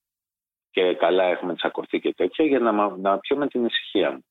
και 0.71 0.95
καλά 0.95 1.25
έχουμε 1.25 1.55
τσακωθεί 1.55 2.01
και 2.01 2.15
τέτοια 2.15 2.45
για 2.45 2.59
να, 2.59 2.97
να 2.97 3.19
πιω 3.19 3.37
με 3.37 3.49
την 3.49 3.65
ησυχία 3.65 4.11
μου. 4.11 4.25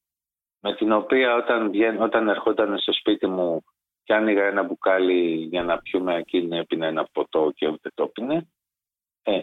Με 0.62 0.76
την 0.76 0.92
οποία 0.92 1.36
όταν, 1.36 1.72
όταν 2.00 2.28
ερχόταν 2.28 2.78
στο 2.78 2.94
σπίτι 2.94 3.28
μου 3.28 3.64
και 4.04 4.14
άνοιγα 4.14 4.44
ένα 4.44 4.64
μπουκάλι 4.64 5.48
για 5.52 5.64
να 5.64 5.78
πιούμε 5.78 6.16
εκείνη 6.16 6.58
έπινε 6.58 6.88
ένα 6.88 7.08
ποτό 7.12 7.52
και 7.56 7.68
ούτε 7.68 7.92
το 7.94 8.04
έπινε. 8.04 8.48
Ε, 9.24 9.42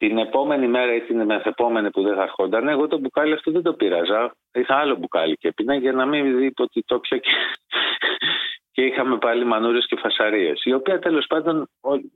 την 0.00 0.18
επόμενη 0.18 0.68
μέρα 0.68 0.94
ή 0.94 1.00
την 1.00 1.24
μεθεπόμενη 1.24 1.90
που 1.90 2.02
δεν 2.02 2.14
θα 2.14 2.22
ερχόταν, 2.22 2.68
εγώ 2.68 2.86
το 2.86 2.98
μπουκάλι 2.98 3.32
αυτό 3.32 3.50
δεν 3.50 3.62
το 3.62 3.74
πειράζα. 3.74 4.34
Είχα 4.52 4.76
άλλο 4.76 4.96
μπουκάλι 4.96 5.36
και 5.36 5.52
πίνα 5.52 5.74
για 5.74 5.92
να 5.92 6.06
μην 6.06 6.36
δει 6.36 6.52
ότι 6.56 6.82
το 6.82 7.00
πια 7.00 7.18
και, 7.18 7.30
και 8.72 8.82
είχαμε 8.82 9.18
πάλι 9.18 9.44
μανούρες 9.44 9.86
και 9.86 9.96
φασαρίες. 9.96 10.64
Η 10.64 10.72
οποία 10.72 10.98
τέλος 10.98 11.26
πάντων 11.26 11.68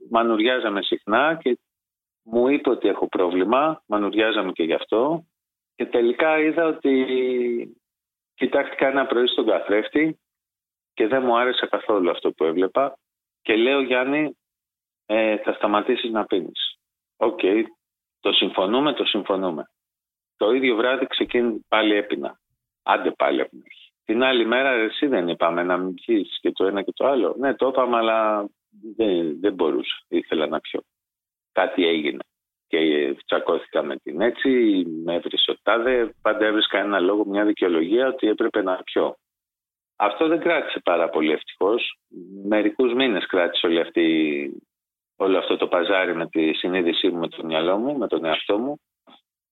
μανουριάζαμε 0.09 0.81
συχνά 0.81 1.39
και 1.41 1.59
μου 2.23 2.47
είπε 2.47 2.69
ότι 2.69 2.87
έχω 2.87 3.07
πρόβλημα, 3.07 3.83
μανουριάζαμε 3.85 4.51
και 4.51 4.63
γι' 4.63 4.73
αυτό. 4.73 5.25
Και 5.75 5.85
τελικά 5.85 6.39
είδα 6.39 6.65
ότι 6.65 7.05
κοιτάχτηκα 8.33 8.87
ένα 8.87 9.05
πρωί 9.05 9.27
στον 9.27 9.45
καθρέφτη 9.45 10.19
και 10.93 11.07
δεν 11.07 11.23
μου 11.23 11.37
άρεσε 11.37 11.65
καθόλου 11.65 12.09
αυτό 12.09 12.31
που 12.31 12.43
έβλεπα. 12.43 12.97
Και 13.41 13.55
λέω 13.55 13.81
Γιάννη, 13.81 14.37
ε, 15.05 15.37
θα 15.37 15.53
σταματήσεις 15.53 16.11
να 16.11 16.25
πίνεις. 16.25 16.64
Οκ, 17.17 17.39
το 18.19 18.31
συμφωνούμε, 18.31 18.93
το 18.93 19.05
συμφωνούμε. 19.05 19.69
Το 20.37 20.51
ίδιο 20.51 20.75
βράδυ 20.75 21.07
ξεκίνησε 21.07 21.65
πάλι 21.67 21.95
έπινα. 21.95 22.39
Άντε 22.83 23.11
πάλι 23.11 23.39
έπινα. 23.39 23.63
Την 24.05 24.23
άλλη 24.23 24.45
μέρα 24.45 24.69
εσύ 24.69 25.07
δεν 25.07 25.27
είπαμε 25.27 25.63
να 25.63 25.77
μην 25.77 25.93
πιείς 25.93 26.37
και 26.41 26.51
το 26.51 26.65
ένα 26.65 26.81
και 26.81 26.91
το 26.95 27.07
άλλο. 27.07 27.35
Ναι, 27.39 27.55
το 27.55 27.67
είπαμε, 27.67 27.97
αλλά 27.97 28.49
δεν, 28.95 29.39
δεν 29.39 29.53
μπορούσα. 29.53 29.95
Ήθελα 30.07 30.47
να 30.47 30.59
πιω. 30.59 30.81
Κάτι 31.51 31.87
έγινε. 31.87 32.23
Και 32.67 32.79
τσακώθηκα 33.25 33.83
με 33.83 33.95
την 33.95 34.21
έτσι, 34.21 34.49
με 35.03 35.15
έβρισε 35.15 35.51
ο 35.51 35.55
τάδε. 35.63 36.15
Πάντα 36.21 36.45
έβρισκα 36.45 36.79
ένα 36.79 36.99
λόγο, 36.99 37.25
μια 37.25 37.45
δικαιολογία 37.45 38.07
ότι 38.07 38.27
έπρεπε 38.27 38.61
να 38.61 38.75
πιω. 38.83 39.15
Αυτό 39.95 40.27
δεν 40.27 40.39
κράτησε 40.39 40.79
πάρα 40.83 41.09
πολύ 41.09 41.31
ευτυχώς. 41.31 41.97
Μερικούς 42.43 42.93
μήνες 42.93 43.25
κράτησε 43.25 43.65
όλη 43.65 43.79
αυτή 43.79 44.03
όλο 45.15 45.37
αυτό 45.37 45.57
το 45.57 45.67
παζάρι 45.67 46.15
με 46.15 46.27
τη 46.27 46.53
συνείδησή 46.53 47.07
μου, 47.07 47.19
με 47.19 47.27
το 47.27 47.45
μυαλό 47.45 47.77
μου, 47.77 47.97
με 47.97 48.07
τον 48.07 48.25
εαυτό 48.25 48.57
μου. 48.57 48.79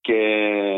Και 0.00 0.18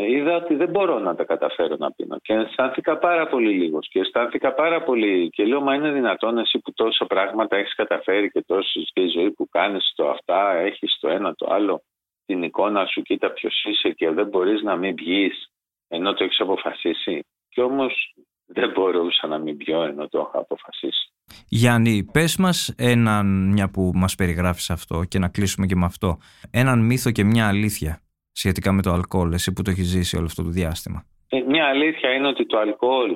είδα 0.09 0.35
ότι 0.35 0.55
δεν 0.55 0.69
μπορώ 0.69 0.99
να 0.99 1.15
τα 1.15 1.23
καταφέρω 1.23 1.75
να 1.79 1.91
πίνω. 1.91 2.17
Και 2.21 2.33
αισθάνθηκα 2.33 2.97
πάρα 2.97 3.27
πολύ 3.27 3.49
λίγος. 3.49 3.87
Και 3.87 3.99
αισθάνθηκα 3.99 4.53
πάρα 4.53 4.83
πολύ. 4.83 5.29
Και 5.29 5.45
λέω 5.45 5.61
μα 5.61 5.75
είναι 5.75 5.91
δυνατόν 5.91 6.37
εσύ 6.37 6.59
που 6.59 6.73
τόσα 6.73 7.05
πράγματα 7.05 7.57
έχεις 7.57 7.75
καταφέρει 7.75 8.31
και 8.31 8.41
τόση 8.41 8.87
και 8.93 9.01
η 9.01 9.07
ζωή 9.07 9.31
που 9.31 9.47
κάνεις 9.49 9.91
το 9.95 10.09
αυτά, 10.09 10.55
έχεις 10.55 10.97
το 10.99 11.09
ένα 11.09 11.35
το 11.35 11.47
άλλο 11.49 11.81
την 12.25 12.43
εικόνα 12.43 12.85
σου, 12.85 13.01
κοίτα 13.01 13.31
ποιος 13.31 13.63
είσαι 13.63 13.89
και 13.89 14.09
δεν 14.11 14.27
μπορείς 14.27 14.61
να 14.61 14.75
μην 14.75 14.95
βγεις 14.95 15.49
ενώ 15.87 16.13
το 16.13 16.23
έχεις 16.23 16.39
αποφασίσει 16.39 17.25
και 17.49 17.61
όμως 17.61 18.15
δεν 18.47 18.71
μπορούσα 18.71 19.27
να 19.27 19.37
μην 19.37 19.57
πιω 19.57 19.81
ενώ 19.83 20.07
το 20.07 20.27
είχα 20.27 20.39
αποφασίσει. 20.39 21.11
Γιάννη, 21.47 22.09
πες 22.11 22.37
μας 22.37 22.73
έναν, 22.77 23.51
μια 23.51 23.69
που 23.69 23.91
μας 23.95 24.15
περιγράφεις 24.15 24.69
αυτό 24.69 25.03
και 25.03 25.19
να 25.19 25.29
κλείσουμε 25.29 25.65
και 25.65 25.75
με 25.75 25.85
αυτό, 25.85 26.17
έναν 26.51 26.85
μύθο 26.85 27.11
και 27.11 27.23
μια 27.23 27.47
αλήθεια 27.47 28.01
σχετικά 28.31 28.71
με 28.71 28.81
το 28.81 28.91
αλκοόλ, 28.91 29.31
εσύ 29.33 29.53
που 29.53 29.61
το 29.61 29.69
έχεις 29.69 29.87
ζήσει 29.87 30.17
όλο 30.17 30.25
αυτό 30.25 30.43
το 30.43 30.49
διάστημα. 30.49 31.03
Ε, 31.29 31.41
μια 31.41 31.65
αλήθεια 31.65 32.13
είναι 32.13 32.27
ότι 32.27 32.45
το 32.45 32.57
αλκοόλ 32.57 33.15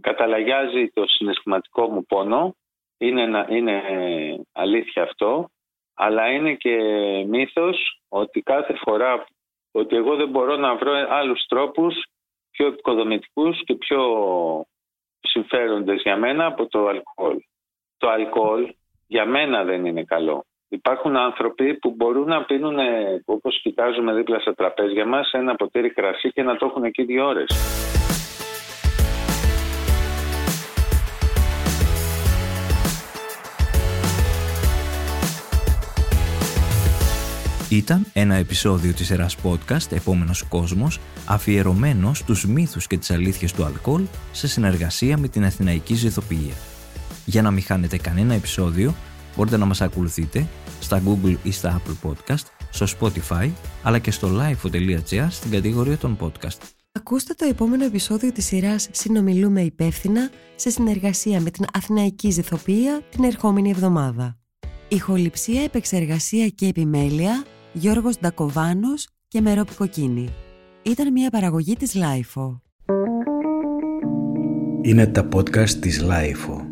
καταλαγιάζει 0.00 0.88
το 0.92 1.04
συναισθηματικό 1.06 1.88
μου 1.88 2.04
πόνο. 2.04 2.54
Είναι, 2.98 3.46
είναι 3.48 3.82
αλήθεια 4.52 5.02
αυτό. 5.02 5.50
Αλλά 5.94 6.30
είναι 6.30 6.54
και 6.54 6.76
μύθος 7.28 8.00
ότι 8.08 8.40
κάθε 8.40 8.74
φορά 8.84 9.26
ότι 9.70 9.96
εγώ 9.96 10.16
δεν 10.16 10.28
μπορώ 10.28 10.56
να 10.56 10.76
βρω 10.76 10.92
άλλους 11.08 11.44
τρόπους 11.48 11.94
πιο 12.60 12.68
επικοδομητικούς 12.68 13.64
και 13.64 13.74
πιο 13.74 14.00
συμφέροντες 15.20 16.00
για 16.02 16.16
μένα 16.16 16.46
από 16.46 16.66
το 16.66 16.86
αλκοόλ. 16.86 17.36
Το 17.98 18.08
αλκοόλ 18.08 18.74
για 19.06 19.26
μένα 19.26 19.64
δεν 19.64 19.84
είναι 19.84 20.04
καλό. 20.04 20.44
Υπάρχουν 20.68 21.16
άνθρωποι 21.16 21.74
που 21.74 21.94
μπορούν 21.96 22.28
να 22.28 22.44
πίνουν, 22.44 22.78
όπως 23.24 23.60
κοιτάζουμε 23.62 24.14
δίπλα 24.14 24.38
στα 24.38 24.54
τραπέζια 24.54 25.06
μας, 25.06 25.32
ένα 25.32 25.54
ποτήρι 25.54 25.90
κρασί 25.90 26.32
και 26.32 26.42
να 26.42 26.56
το 26.56 26.66
έχουν 26.66 26.84
εκεί 26.84 27.02
δύο 27.02 27.26
ώρες. 27.26 27.50
Ήταν 37.70 38.06
ένα 38.12 38.34
επεισόδιο 38.34 38.92
της 38.92 39.06
σειράς 39.06 39.36
podcast 39.42 39.92
«Επόμενος 39.92 40.42
κόσμος» 40.42 41.00
αφιερωμένος 41.26 42.18
στους 42.18 42.46
μύθους 42.46 42.86
και 42.86 42.98
τις 42.98 43.10
αλήθειες 43.10 43.52
του 43.52 43.64
αλκοόλ 43.64 44.02
σε 44.32 44.48
συνεργασία 44.48 45.18
με 45.18 45.28
την 45.28 45.44
Αθηναϊκή 45.44 45.94
Ζηθοποιία. 45.94 46.54
Για 47.24 47.42
να 47.42 47.50
μην 47.50 47.62
χάνετε 47.62 47.96
κανένα 47.96 48.34
επεισόδιο, 48.34 48.94
μπορείτε 49.36 49.56
να 49.56 49.64
μας 49.64 49.80
ακολουθείτε 49.80 50.46
στα 50.80 51.02
Google 51.06 51.36
ή 51.42 51.50
στα 51.50 51.82
Apple 51.82 52.10
Podcast, 52.10 52.44
στο 52.70 52.86
Spotify, 52.98 53.50
αλλά 53.82 53.98
και 53.98 54.10
στο 54.10 54.28
live.gr 54.40 55.26
στην 55.30 55.50
κατηγορία 55.50 55.96
των 55.96 56.16
podcast. 56.20 56.58
Ακούστε 56.92 57.34
το 57.34 57.46
επόμενο 57.50 57.84
επεισόδιο 57.84 58.32
της 58.32 58.44
σειράς 58.44 58.88
«Συνομιλούμε 58.92 59.60
υπεύθυνα» 59.60 60.30
σε 60.54 60.70
συνεργασία 60.70 61.40
με 61.40 61.50
την 61.50 61.64
Αθηναϊκή 61.72 62.30
Ζηθοποιία 62.30 63.02
την 63.10 63.24
ερχόμενη 63.24 63.70
εβδομάδα. 63.70 64.38
Ηχοληψία, 64.88 65.62
επεξεργασία 65.62 66.48
και 66.48 66.66
επιμέλεια 66.66 67.44
Γιώργος 67.72 68.18
Ντακοβάνος 68.18 69.08
και 69.28 69.40
Μερόπη 69.40 69.74
Κοκκίνη. 69.74 70.28
Ήταν 70.82 71.12
μια 71.12 71.30
παραγωγή 71.30 71.76
της 71.76 71.94
LiFO. 71.94 72.62
Είναι 74.82 75.06
τα 75.06 75.28
podcast 75.32 75.70
της 75.70 76.00
LiFO. 76.00 76.69